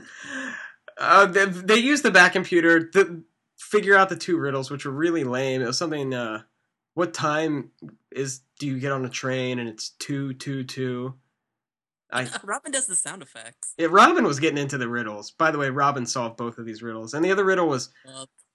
[0.99, 3.22] Uh, they, they used the bat computer to
[3.59, 5.62] figure out the two riddles, which were really lame.
[5.62, 6.12] It was something.
[6.12, 6.42] Uh,
[6.94, 7.70] what time
[8.11, 9.59] is do you get on a train?
[9.59, 11.14] And it's two two two.
[12.12, 13.74] I Robin does the sound effects.
[13.78, 15.30] yeah, Robin was getting into the riddles.
[15.32, 17.90] By the way, Robin solved both of these riddles, and the other riddle was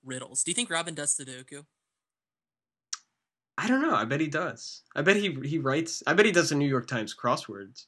[0.06, 0.44] riddles.
[0.44, 1.66] Do you think Robin does Sudoku?
[3.58, 3.94] I don't know.
[3.94, 4.82] I bet he does.
[4.96, 6.02] I bet he he writes.
[6.08, 7.86] I bet he does the New York Times crosswords.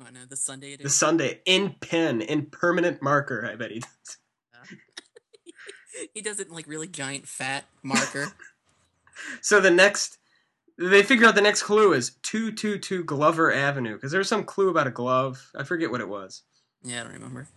[0.00, 0.88] Oh no, the Sunday The.
[0.88, 3.46] Sunday in pen in permanent marker.
[3.50, 4.16] I bet he does.
[6.14, 8.28] he does it in like really giant fat marker.
[9.40, 10.18] So the next,
[10.90, 14.28] they figure out the next clue is two two two Glover Avenue because there was
[14.28, 15.50] some clue about a glove.
[15.56, 16.42] I forget what it was.
[16.82, 17.48] yeah, I don't remember.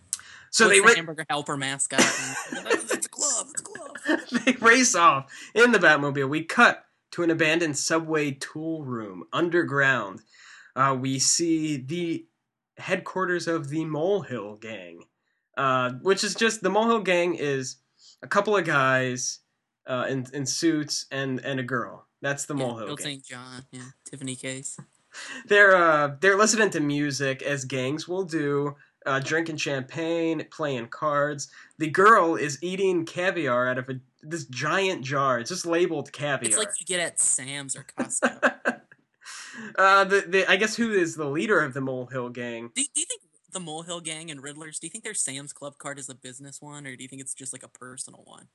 [0.50, 2.00] So What's they the ra- hamburger helper mascot.
[2.00, 3.50] And, it's a glove.
[3.50, 4.44] It's a glove.
[4.44, 6.28] they race off in the Batmobile.
[6.28, 10.20] We cut to an abandoned subway tool room underground.
[10.74, 12.26] Uh, we see the
[12.78, 15.04] headquarters of the Molehill Gang,
[15.56, 17.76] uh, which is just the Molehill Gang is
[18.22, 19.40] a couple of guys
[19.86, 22.06] uh, in in suits and and a girl.
[22.22, 23.04] That's the Yeah, Molehill Bill Gang.
[23.04, 23.24] St.
[23.24, 23.62] John.
[23.70, 24.78] Yeah, Tiffany Case.
[25.46, 28.76] They're uh, they're listening to music as gangs will do,
[29.06, 31.48] uh, drinking champagne, playing cards.
[31.78, 35.38] The girl is eating caviar out of a this giant jar.
[35.38, 36.48] It's just labeled caviar.
[36.48, 38.54] It's like you get at Sam's or Costco.
[39.76, 42.70] uh, the, the I guess who is the leader of the Molehill Gang?
[42.74, 44.78] do, do you think the Molehill Gang and Riddlers?
[44.80, 47.22] Do you think their Sam's Club card is a business one, or do you think
[47.22, 48.48] it's just like a personal one?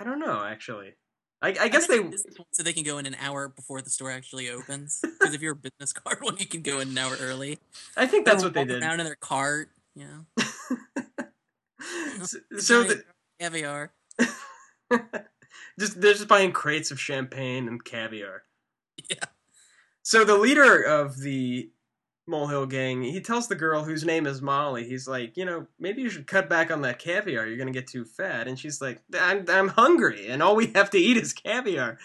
[0.00, 0.94] I don't know actually.
[1.40, 1.96] I, I guess they.
[1.96, 4.50] it's a business one so they can go in an hour before the store actually
[4.50, 5.02] opens.
[5.18, 7.58] Because if you're a business card one, you can go in an hour early.
[7.96, 8.80] I think that's what they did.
[8.80, 10.44] Down in their cart, you know.
[12.24, 13.02] so so the,
[13.40, 13.92] caviar.
[15.78, 18.44] just they're just buying crates of champagne and caviar.
[19.10, 19.16] Yeah.
[20.02, 21.70] So the leader of the
[22.28, 26.02] Molehill gang, he tells the girl whose name is Molly, he's like, you know, maybe
[26.02, 27.46] you should cut back on that caviar.
[27.46, 28.46] You're gonna get too fat.
[28.46, 31.98] And she's like, I'm, I'm hungry, and all we have to eat is caviar.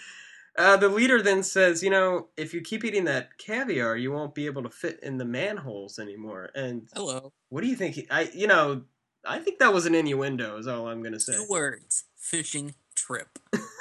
[0.56, 4.36] Uh, the leader then says, you know, if you keep eating that caviar, you won't
[4.36, 6.52] be able to fit in the manholes anymore.
[6.54, 7.34] And Hello.
[7.50, 7.96] what do you think?
[7.96, 8.84] He, I, you know,
[9.26, 10.58] I think that was an innuendo.
[10.58, 11.34] Is all I'm gonna say.
[11.34, 12.06] Two words.
[12.18, 13.40] Fishing trip.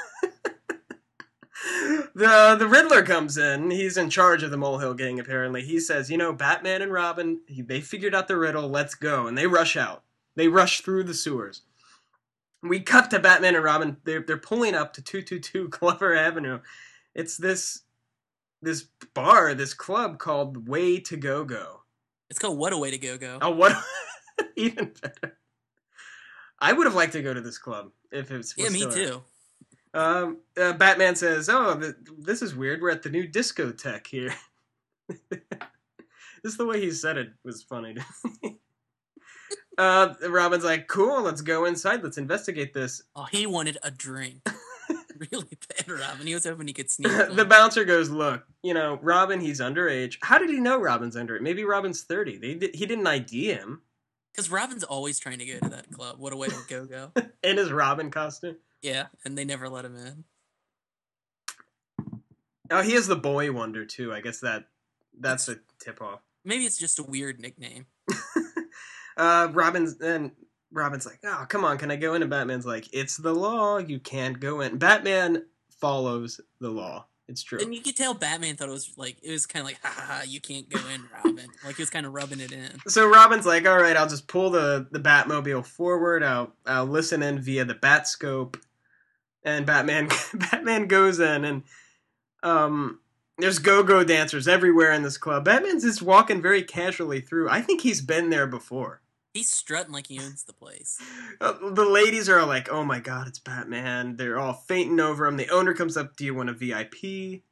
[2.15, 3.71] the the Riddler comes in.
[3.71, 5.19] He's in charge of the Molehill Gang.
[5.19, 7.41] Apparently, he says, "You know, Batman and Robin.
[7.49, 8.69] They figured out the riddle.
[8.69, 10.03] Let's go." And they rush out.
[10.35, 11.63] They rush through the sewers.
[12.63, 13.97] We cut to Batman and Robin.
[14.05, 16.61] They're they're pulling up to two two two Glover Avenue.
[17.15, 17.83] It's this
[18.63, 21.81] this bar, this club called Way to Go Go.
[22.31, 23.39] It's called What a Way to Go Go.
[23.43, 23.77] Oh, what?
[24.57, 25.37] Even better.
[26.59, 28.55] I would have liked to go to this club if it was.
[28.57, 29.23] yeah, me too.
[29.95, 32.81] Um, uh, Batman says, "Oh, th- this is weird.
[32.81, 34.35] We're at the new discotheque here."
[36.45, 37.97] Just the way he said it was funny.
[39.79, 42.03] Uh, Robin's like, "Cool, let's go inside.
[42.03, 44.47] Let's investigate this." Oh, he wanted a drink.
[45.33, 46.27] really bad, Robin.
[46.27, 47.11] He was hoping he could sneak.
[47.35, 49.41] the bouncer goes, "Look, you know, Robin.
[49.41, 50.19] He's underage.
[50.21, 51.41] How did he know Robin's underage?
[51.41, 52.37] Maybe Robin's thirty.
[52.37, 53.81] They he didn't ID him
[54.33, 56.17] Because Robin's always trying to go to that club.
[56.19, 57.13] What a way to go go.
[57.43, 58.57] in his Robin costume.
[58.83, 60.25] Yeah, and they never let him in.
[62.71, 64.13] Oh, he is the boy wonder too.
[64.13, 64.65] I guess that
[65.19, 67.87] that's a tip off." Maybe it's just a weird nickname.
[69.17, 70.33] uh, Robin's and
[70.73, 73.79] Robin's like, "Oh, come on, can I go in?" And Batman's like, "It's the law.
[73.79, 75.45] You can't go in." Batman
[75.81, 77.07] follows the law.
[77.29, 77.61] It's true.
[77.61, 79.93] And you could tell Batman thought it was like it was kind of like, ha
[79.95, 81.49] ha, ha you can't go in, Robin.
[81.65, 82.79] Like he was kind of rubbing it in.
[82.89, 86.23] So Robin's like, "All right, I'll just pull the the Batmobile forward.
[86.23, 88.57] I'll I'll listen in via the Batscope."
[89.45, 91.63] And Batman Batman goes in and
[92.43, 93.01] um
[93.39, 95.45] there's go-go dancers everywhere in this club.
[95.45, 97.49] Batman's just walking very casually through.
[97.49, 99.01] I think he's been there before.
[99.35, 101.01] He's strutting like he owns the place.
[101.41, 105.37] Uh, the ladies are like, "Oh my god, it's Batman!" They're all fainting over him.
[105.39, 107.43] The owner comes up, "Do you want a VIP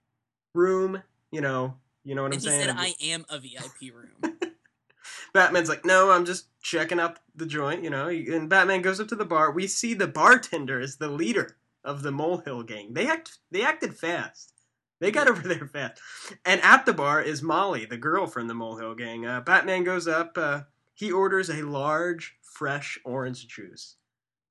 [0.54, 1.74] room?" You know,
[2.04, 2.66] you know what And I'm he saying.
[2.68, 4.38] said, "I am a VIP room."
[5.32, 9.08] Batman's like, "No, I'm just checking out the joint." You know, and Batman goes up
[9.08, 9.50] to the bar.
[9.50, 12.94] We see the bartender is the leader of the Molehill gang.
[12.94, 14.52] They act, they acted fast.
[15.00, 16.00] They got over there fast.
[16.44, 19.26] And at the bar is Molly, the girl from the Molehill gang.
[19.26, 20.36] Uh, Batman goes up.
[20.36, 20.62] Uh,
[20.94, 23.96] he orders a large, fresh orange juice,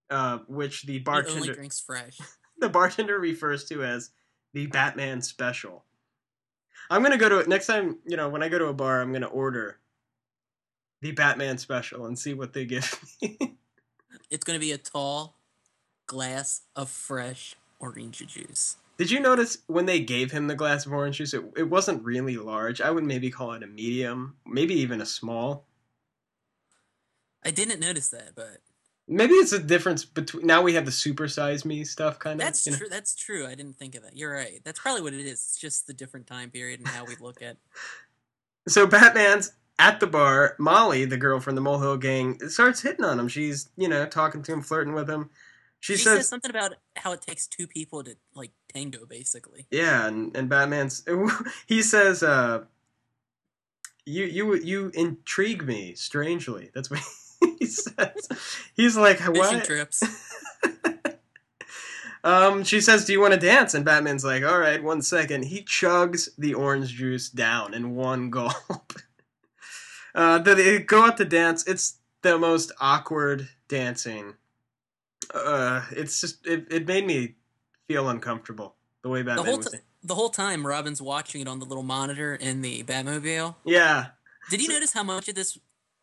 [0.10, 2.18] uh, which the he only bartender drinks fresh.
[2.60, 4.10] the bartender refers to as
[4.54, 5.86] the Batman special.
[6.90, 8.00] I'm gonna go to next time.
[8.08, 9.80] You know, when I go to a bar, I'm gonna order
[11.02, 13.38] the Batman special and see what they give me.
[14.30, 15.39] It's going to be a tall
[16.10, 18.78] glass of fresh orange juice.
[18.98, 21.36] Did you notice when they gave him the glass of orange juice?
[21.36, 22.82] It, it wasn't really large.
[22.82, 25.66] I would maybe call it a medium, maybe even a small.
[27.46, 28.58] I didn't notice that, but
[29.12, 32.46] Maybe it's a difference between now we have the super size me stuff kind of.
[32.46, 32.78] that's you know?
[32.78, 32.90] true.
[32.90, 33.48] That's true.
[33.48, 34.16] I didn't think of that.
[34.16, 34.62] You're right.
[34.64, 35.32] That's probably what it is.
[35.32, 37.58] It's just the different time period and how we look at.
[38.68, 40.56] So Batman's at the bar.
[40.60, 43.28] Molly, the girl from the Molehill gang, starts hitting on him.
[43.28, 45.32] She's, you know, talking to him, flirting with him.
[45.80, 49.68] She, She says, says something about how it takes two people to like tango, basically.
[49.72, 51.06] "Yeah," and, and Batman's
[51.68, 52.66] he says, uh,
[54.06, 57.00] "You you you intrigue me strangely." That's what
[57.60, 58.28] he says.
[58.76, 60.04] He's like, Fishing "What?" trips.
[62.24, 65.46] Um, she says, "Do you want to dance?" And Batman's like, "All right, one second.
[65.46, 68.94] He chugs the orange juice down in one gulp.
[70.14, 71.66] uh, they go out to dance.
[71.66, 74.34] It's the most awkward dancing.
[75.34, 77.36] Uh, it's just it, it made me
[77.88, 79.72] feel uncomfortable the way The Batman whole was.
[79.72, 83.56] t- the whole time, Robin's watching it on the little monitor in the Batmobile.
[83.66, 84.08] Yeah,
[84.50, 85.58] Did you So- notice how much of this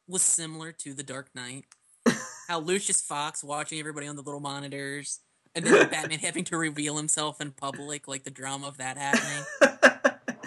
[0.07, 1.65] was similar to The Dark Knight?
[2.49, 5.21] how Lucius Fox watching everybody on the little monitors,
[5.55, 9.45] and then Batman having to reveal himself in public, like the drama of that happening.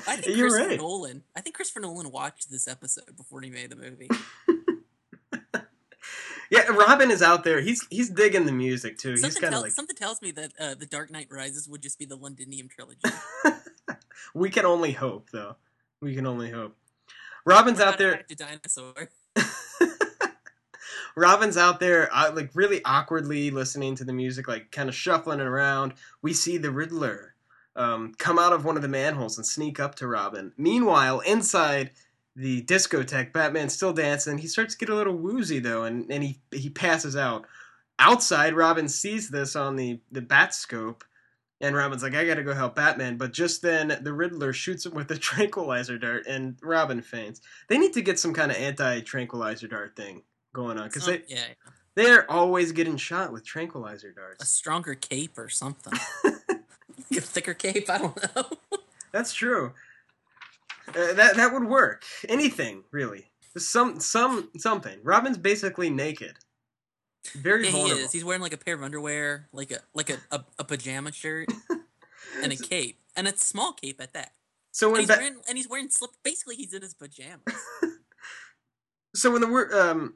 [0.08, 0.78] I think You're Christopher right.
[0.80, 1.24] Nolan.
[1.36, 4.10] I think Christopher Nolan watched this episode before he made the movie.
[6.50, 7.62] Yeah, Robin is out there.
[7.62, 9.12] He's he's digging the music too.
[9.12, 11.70] He's Something, kind tell, of like something tells me that uh, the Dark Knight Rises
[11.70, 13.02] would just be the Londinium trilogy.
[14.34, 15.56] we can only hope, though.
[16.02, 16.76] We can only hope.
[17.46, 18.24] Robin's out there.
[18.36, 19.10] dinosaur.
[21.16, 25.40] Robin's out there, uh, like really awkwardly listening to the music, like kind of shuffling
[25.40, 25.94] it around.
[26.22, 27.36] We see the Riddler
[27.76, 30.54] um, come out of one of the manholes and sneak up to Robin.
[30.58, 31.92] Meanwhile, inside
[32.39, 34.38] the discotheque, Batman's still dancing.
[34.38, 37.45] He starts to get a little woozy though, and, and he he passes out.
[37.99, 41.04] Outside, Robin sees this on the the bat scope,
[41.60, 44.93] and Robin's like, "I gotta go help Batman." But just then, the Riddler shoots him
[44.93, 47.41] with a tranquilizer dart, and Robin faints.
[47.67, 50.23] They need to get some kind of anti tranquilizer dart thing
[50.54, 51.43] going on because they yeah,
[51.95, 54.41] they're always getting shot with tranquilizer darts.
[54.41, 55.93] a stronger cape or something.
[56.24, 56.34] Like
[57.18, 57.89] a thicker cape.
[57.89, 58.45] I don't know.
[59.11, 59.74] That's true.
[60.90, 62.04] Uh, that that would work.
[62.28, 63.32] Anything really.
[63.58, 65.00] Some some something.
[65.04, 66.38] Robin's basically naked.
[67.36, 68.12] Very yeah, he is.
[68.12, 71.50] He's wearing like a pair of underwear, like a like a, a, a pajama shirt,
[72.44, 74.32] and a cape, and a small cape at that.
[74.72, 76.12] so And when he's Ba- wearing and he's wearing slip.
[76.24, 77.44] Basically, he's in his pajamas.
[79.16, 79.48] so when the
[79.90, 80.16] um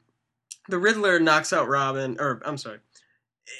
[0.69, 2.79] the Riddler knocks out Robin, or I'm sorry,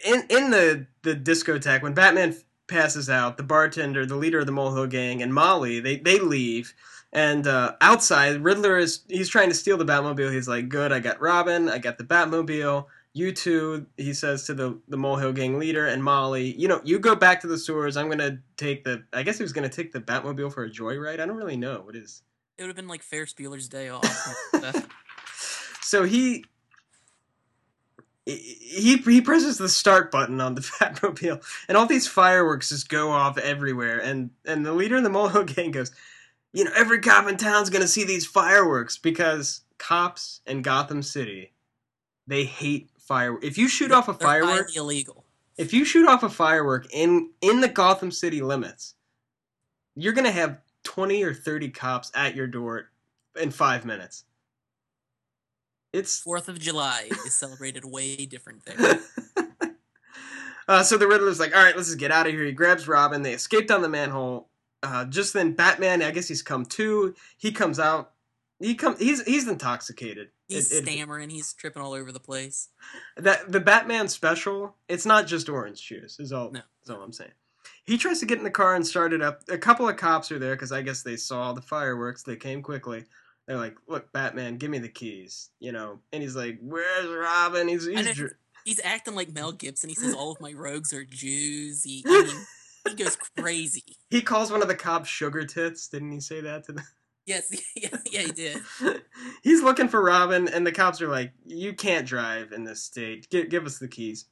[0.05, 2.35] in in the the discotheque when Batman
[2.67, 6.73] passes out, the bartender, the leader of the Molehill Gang, and Molly they they leave.
[7.13, 10.33] And uh, outside, Riddler is he's trying to steal the Batmobile.
[10.33, 12.87] He's like, "Good, I got Robin, I got the Batmobile.
[13.13, 16.97] you two, he says to the the Molehill Gang leader and Molly, you know, you
[16.97, 17.97] go back to the sewers.
[17.97, 19.03] I'm gonna take the.
[19.13, 21.19] I guess he was gonna take the Batmobile for a joyride.
[21.19, 22.23] I don't really know what is.
[22.57, 24.05] It would have been like Ferris Bueller's Day Off.
[25.81, 26.45] so he
[28.25, 33.11] he he presses the start button on the Batmobile, and all these fireworks just go
[33.11, 33.99] off everywhere.
[33.99, 35.91] And and the leader of the Molehill Gang goes,
[36.53, 41.51] you know, every cop in town's gonna see these fireworks because cops in Gotham City,
[42.27, 43.45] they hate fireworks.
[43.45, 45.25] If you shoot off a firework, illegal.
[45.57, 48.93] if you shoot off a firework in in the Gotham City limits,
[49.95, 52.91] you're gonna have twenty or thirty cops at your door
[53.39, 54.25] in five minutes.
[55.91, 58.99] It's Fourth of July is celebrated way different there.
[60.67, 62.43] uh, so the Riddler's like, all right, let's just get out of here.
[62.43, 63.21] He grabs Robin.
[63.21, 64.49] They escape down the manhole.
[64.83, 66.01] Uh, just then, Batman.
[66.01, 67.15] I guess he's come to.
[67.37, 68.11] He comes out.
[68.59, 68.97] He come.
[68.97, 70.29] He's he's intoxicated.
[70.47, 71.29] He's It- it- stammering.
[71.29, 72.69] He's tripping all over the place.
[73.17, 74.75] that the Batman special.
[74.87, 76.19] It's not just orange juice.
[76.19, 76.51] Is all.
[76.51, 76.61] No.
[76.83, 77.31] Is all I'm saying.
[77.85, 79.41] He tries to get in the car and start it up.
[79.49, 82.23] A couple of cops are there because I guess they saw the fireworks.
[82.23, 83.05] They came quickly.
[83.47, 85.99] They're like, "Look, Batman, give me the keys," you know.
[86.13, 88.15] And he's like, "Where's Robin?" He's he's.
[88.15, 89.89] Dr- He's acting like Mel Gibson.
[89.89, 91.83] He says all of my rogues are Jews.
[91.83, 92.45] He, I mean,
[92.87, 93.83] he goes crazy.
[94.09, 95.87] He calls one of the cops sugar tits.
[95.87, 96.85] Didn't he say that to them?
[97.25, 98.61] Yes, yeah, yeah, he did.
[99.43, 103.29] He's looking for Robin, and the cops are like, "You can't drive in this state.
[103.29, 104.25] Give, give us the keys."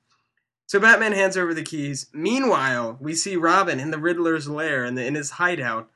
[0.67, 2.07] So Batman hands over the keys.
[2.13, 5.89] Meanwhile, we see Robin in the Riddler's lair in, the, in his hideout.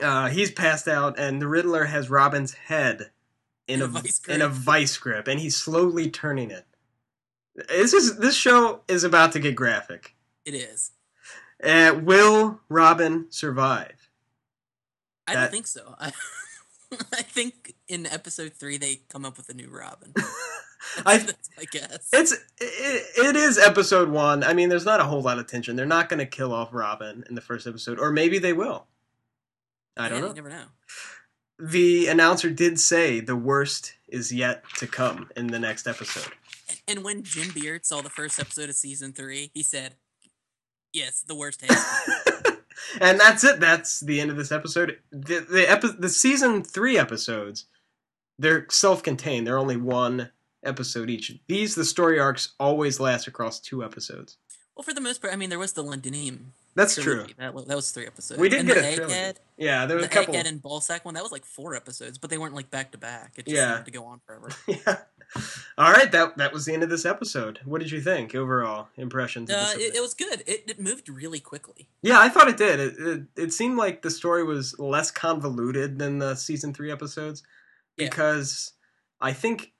[0.00, 3.10] Uh, he's passed out, and the Riddler has Robin's head
[3.66, 4.52] in, In a, a vice in a grip.
[4.52, 6.64] vice grip, and he's slowly turning it.
[7.68, 10.14] This is this show is about to get graphic.
[10.44, 10.92] It is.
[11.62, 14.10] Uh, will Robin survive?
[15.26, 15.94] I That- don't think so.
[15.98, 16.12] I,
[17.12, 20.12] I think in episode three they come up with a new Robin.
[21.04, 21.18] I
[21.56, 22.08] my guess.
[22.12, 24.44] It's it, it is episode one.
[24.44, 25.74] I mean, there's not a whole lot of tension.
[25.76, 28.86] They're not going to kill off Robin in the first episode, or maybe they will.
[29.96, 30.28] I don't Yeah, know.
[30.28, 30.64] You never know.
[31.58, 36.32] The announcer did say the worst is yet to come in the next episode.
[36.86, 39.96] And when Jim Beard saw the first episode of season three, he said,
[40.92, 42.56] "Yes, the worst has."
[43.00, 43.60] and that's it.
[43.60, 44.98] That's the end of this episode.
[45.10, 47.66] The the, epi- the season three episodes,
[48.38, 49.46] they're self-contained.
[49.46, 50.30] They're only one
[50.64, 51.32] episode each.
[51.46, 54.36] These the story arcs always last across two episodes.
[54.76, 56.52] well, for the most part, I mean, there was the Londinium.
[56.78, 57.26] That's true.
[57.38, 58.40] That, that was three episodes.
[58.40, 59.14] We did and get the a trilogy.
[59.14, 60.34] Egghead, Yeah, there was the a couple.
[60.34, 61.14] Egghead and Ballsack one.
[61.14, 63.32] That was like four episodes, but they weren't like back to back.
[63.36, 63.74] It just Yeah.
[63.74, 64.48] seemed to go on forever.
[64.66, 64.98] yeah.
[65.76, 67.58] All right, that that was the end of this episode.
[67.66, 69.50] What did you think overall impressions?
[69.50, 70.42] Uh, it, it was good.
[70.46, 71.88] It, it moved really quickly.
[72.00, 72.80] yeah, I thought it did.
[72.80, 77.42] It, it it seemed like the story was less convoluted than the season three episodes
[77.98, 78.08] Yeah.
[78.08, 78.72] because
[79.20, 79.72] I think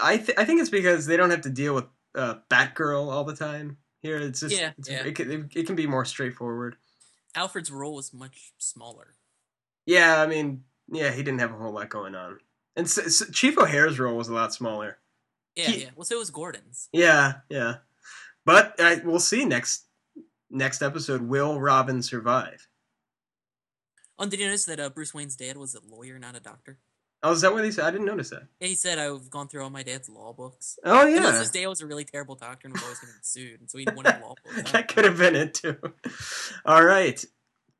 [0.00, 3.24] I th- I think it's because they don't have to deal with uh, Batgirl all
[3.24, 3.78] the time.
[4.04, 5.02] Here, it's just Yeah, it's, yeah.
[5.02, 6.76] It, can, it, can be more straightforward.
[7.34, 9.14] Alfred's role was much smaller.
[9.86, 12.38] Yeah, I mean, yeah, he didn't have a whole lot going on,
[12.76, 14.98] and s s Chief O'Hara's role was a lot smaller.
[15.56, 15.90] Yeah, He- yeah.
[15.96, 16.90] Well, so was Gordon's.
[16.92, 17.76] Yeah, yeah.
[18.44, 19.86] But uh, we'll see next
[20.50, 21.22] next episode.
[21.22, 22.68] Will Robin survive?
[24.18, 26.78] Oh, did you notice that uh, Bruce Wayne's dad was a lawyer, not a doctor?
[27.26, 27.86] Oh, is that what he said?
[27.86, 28.42] I didn't notice that.
[28.60, 30.78] Yeah, he said I've gone through all my dad's law books.
[30.84, 33.70] Oh yeah, his dad was a really terrible doctor and was always getting sued, and
[33.70, 34.72] so he wanted law books.
[34.72, 35.76] That could have been it too.
[36.66, 37.24] All right.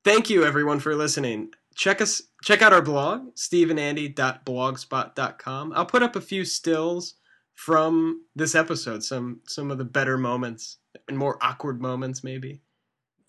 [0.03, 1.51] Thank you everyone for listening.
[1.75, 5.73] Check us check out our blog, stevenandy.blogspot.com.
[5.75, 7.15] I'll put up a few stills
[7.55, 10.79] from this episode, some some of the better moments
[11.09, 12.61] and more awkward moments maybe.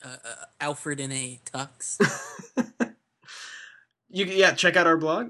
[0.03, 1.97] uh, uh, Alfred in a tux.
[4.09, 5.29] you yeah check out our blog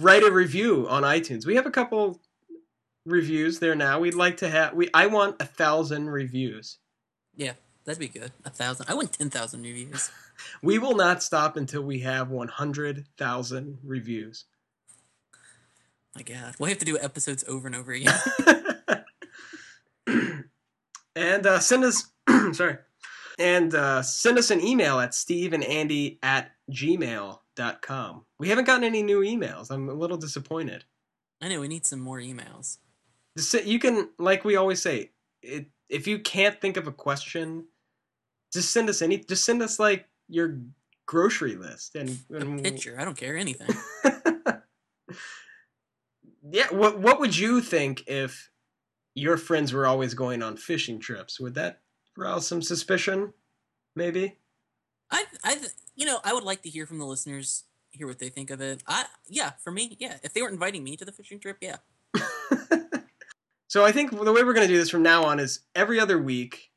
[0.00, 2.20] write a review on itunes we have a couple
[3.04, 6.78] reviews there now we'd like to have we i want a thousand reviews
[7.36, 7.52] Yeah,
[7.84, 8.30] That'd be good.
[8.44, 8.86] A thousand.
[8.88, 10.10] I want ten thousand reviews.
[10.62, 14.44] we will not stop until we have 100000 reviews
[16.16, 18.18] My God, we'll have to do episodes over and over again.
[21.16, 22.06] and uh, send us
[22.52, 22.78] sorry
[23.38, 26.50] and uh, send us an email at steveandandy at
[27.56, 30.84] gmail.com we haven't gotten any new emails i'm a little disappointed
[31.42, 32.78] I know we need some more emails.
[33.64, 35.10] You can like we always say
[35.42, 37.66] it, if you can't think of a question
[38.52, 40.60] just send us any just send us like your
[41.06, 42.96] grocery list and, A picture.
[42.98, 43.74] I don't care anything.
[46.48, 48.50] yeah what what would you think if
[49.14, 51.80] your friends were always going on fishing trips would that
[52.16, 53.32] rouse some suspicion
[53.96, 54.38] maybe
[55.10, 55.58] I, I,
[56.02, 58.60] you know, I would like to hear from the listeners, hear what they think of
[58.60, 58.82] it.
[58.88, 60.16] I, yeah, for me, yeah.
[60.24, 61.76] If they weren't inviting me to the fishing trip, yeah.
[63.72, 65.98] So I think the way we're going to do this from now on is every
[65.98, 66.70] other week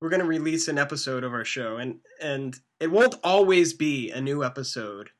[0.00, 4.12] we're going to release an episode of our show and and it won't always be
[4.12, 5.10] a new episode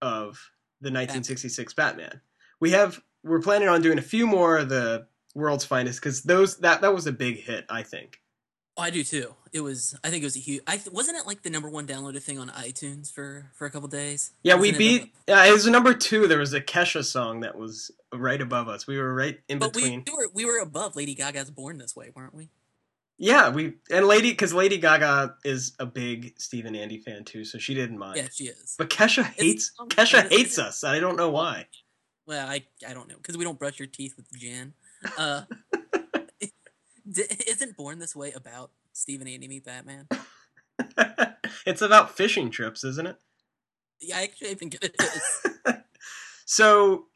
[0.00, 0.40] of
[0.80, 2.22] the 1966 Batman.
[2.60, 6.56] We have we're planning on doing a few more of the World's Finest cuz those
[6.60, 8.22] that that was a big hit, I think.
[8.76, 9.34] Oh, I do too.
[9.52, 9.96] It was.
[10.02, 10.62] I think it was a huge.
[10.66, 13.86] I wasn't it like the number one downloaded thing on iTunes for for a couple
[13.88, 14.32] days.
[14.42, 15.14] Yeah, we Wasn't it beat.
[15.28, 16.26] Yeah, it was number two.
[16.26, 18.86] There was a Kesha song that was right above us.
[18.86, 20.02] We were right in But between.
[20.06, 22.50] we, we were we were above Lady Gaga's "Born This Way," weren't we?
[23.16, 27.44] Yeah, we and Lady because Lady Gaga is a big Steve and Andy fan too,
[27.44, 28.16] so she didn't mind.
[28.16, 28.74] Yeah, she is.
[28.76, 30.82] But Kesha hates Kesha hates us.
[30.82, 31.66] I don't know why.
[32.26, 34.74] Well, I I don't know because we don't brush your teeth with Jan.
[35.16, 35.42] Uh,
[37.10, 40.08] d- isn't "Born This Way" about Steve and Andy meet Batman?
[41.66, 43.16] it's about fishing trips, isn't it?
[44.00, 45.74] Yeah, I actually, think it is.
[46.44, 47.06] so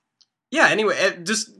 [0.50, 0.68] yeah.
[0.68, 1.50] Anyway, eh, just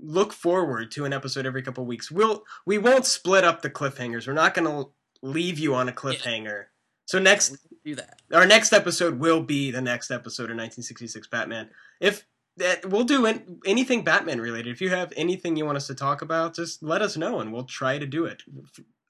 [0.00, 2.10] look forward to an episode every couple weeks.
[2.10, 4.26] We'll we won't split up the cliffhangers.
[4.26, 4.90] We're not going to
[5.22, 6.66] leave you on a cliffhanger.
[7.06, 8.20] So next do that.
[8.32, 11.70] our next episode will be the next episode of 1966 Batman.
[12.00, 12.26] If
[12.56, 14.70] that we'll do an, anything Batman related.
[14.70, 17.52] If you have anything you want us to talk about, just let us know and
[17.52, 18.42] we'll try to do it.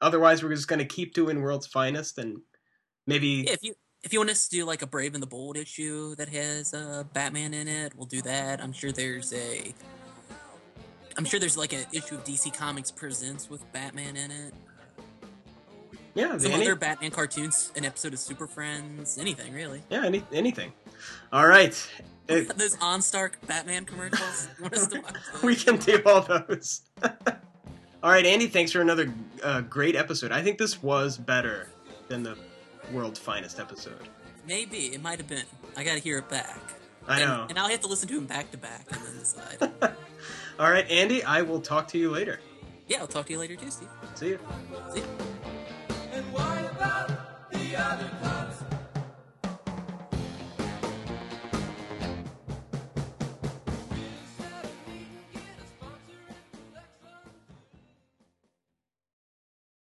[0.01, 2.41] Otherwise, we're just going to keep doing World's Finest and
[3.07, 5.57] maybe if you if you want us to do like a Brave and the Bold
[5.57, 8.63] issue that has uh, Batman in it, we'll do that.
[8.63, 9.75] I'm sure there's a
[11.17, 14.55] I'm sure there's like an issue of DC Comics Presents with Batman in it.
[16.17, 19.83] Yeah, Some any- other Batman cartoons, an episode of Super Friends, anything really.
[19.91, 20.73] yeah, any, anything.
[21.33, 21.75] All right,
[22.29, 24.49] It- Those OnStar Batman commercials.
[24.61, 26.81] Want us to watch we can do all those.
[27.03, 29.13] all right, Andy, thanks for another
[29.45, 30.33] uh, great episode.
[30.33, 31.69] I think this was better
[32.09, 32.37] than the
[32.93, 34.09] World's Finest episode.
[34.49, 35.45] Maybe it might have been.
[35.77, 36.59] I got to hear it back.
[37.07, 37.47] I And- know.
[37.51, 39.93] and I'll have to listen to him back to back and then decide.
[40.59, 42.41] all right, Andy, I will talk to you later.
[42.89, 43.89] yeah, I'll talk to you later too, Steve.
[44.15, 44.39] See you.
[44.95, 45.07] See ya.
[46.37, 47.11] What about
[47.53, 48.36] the other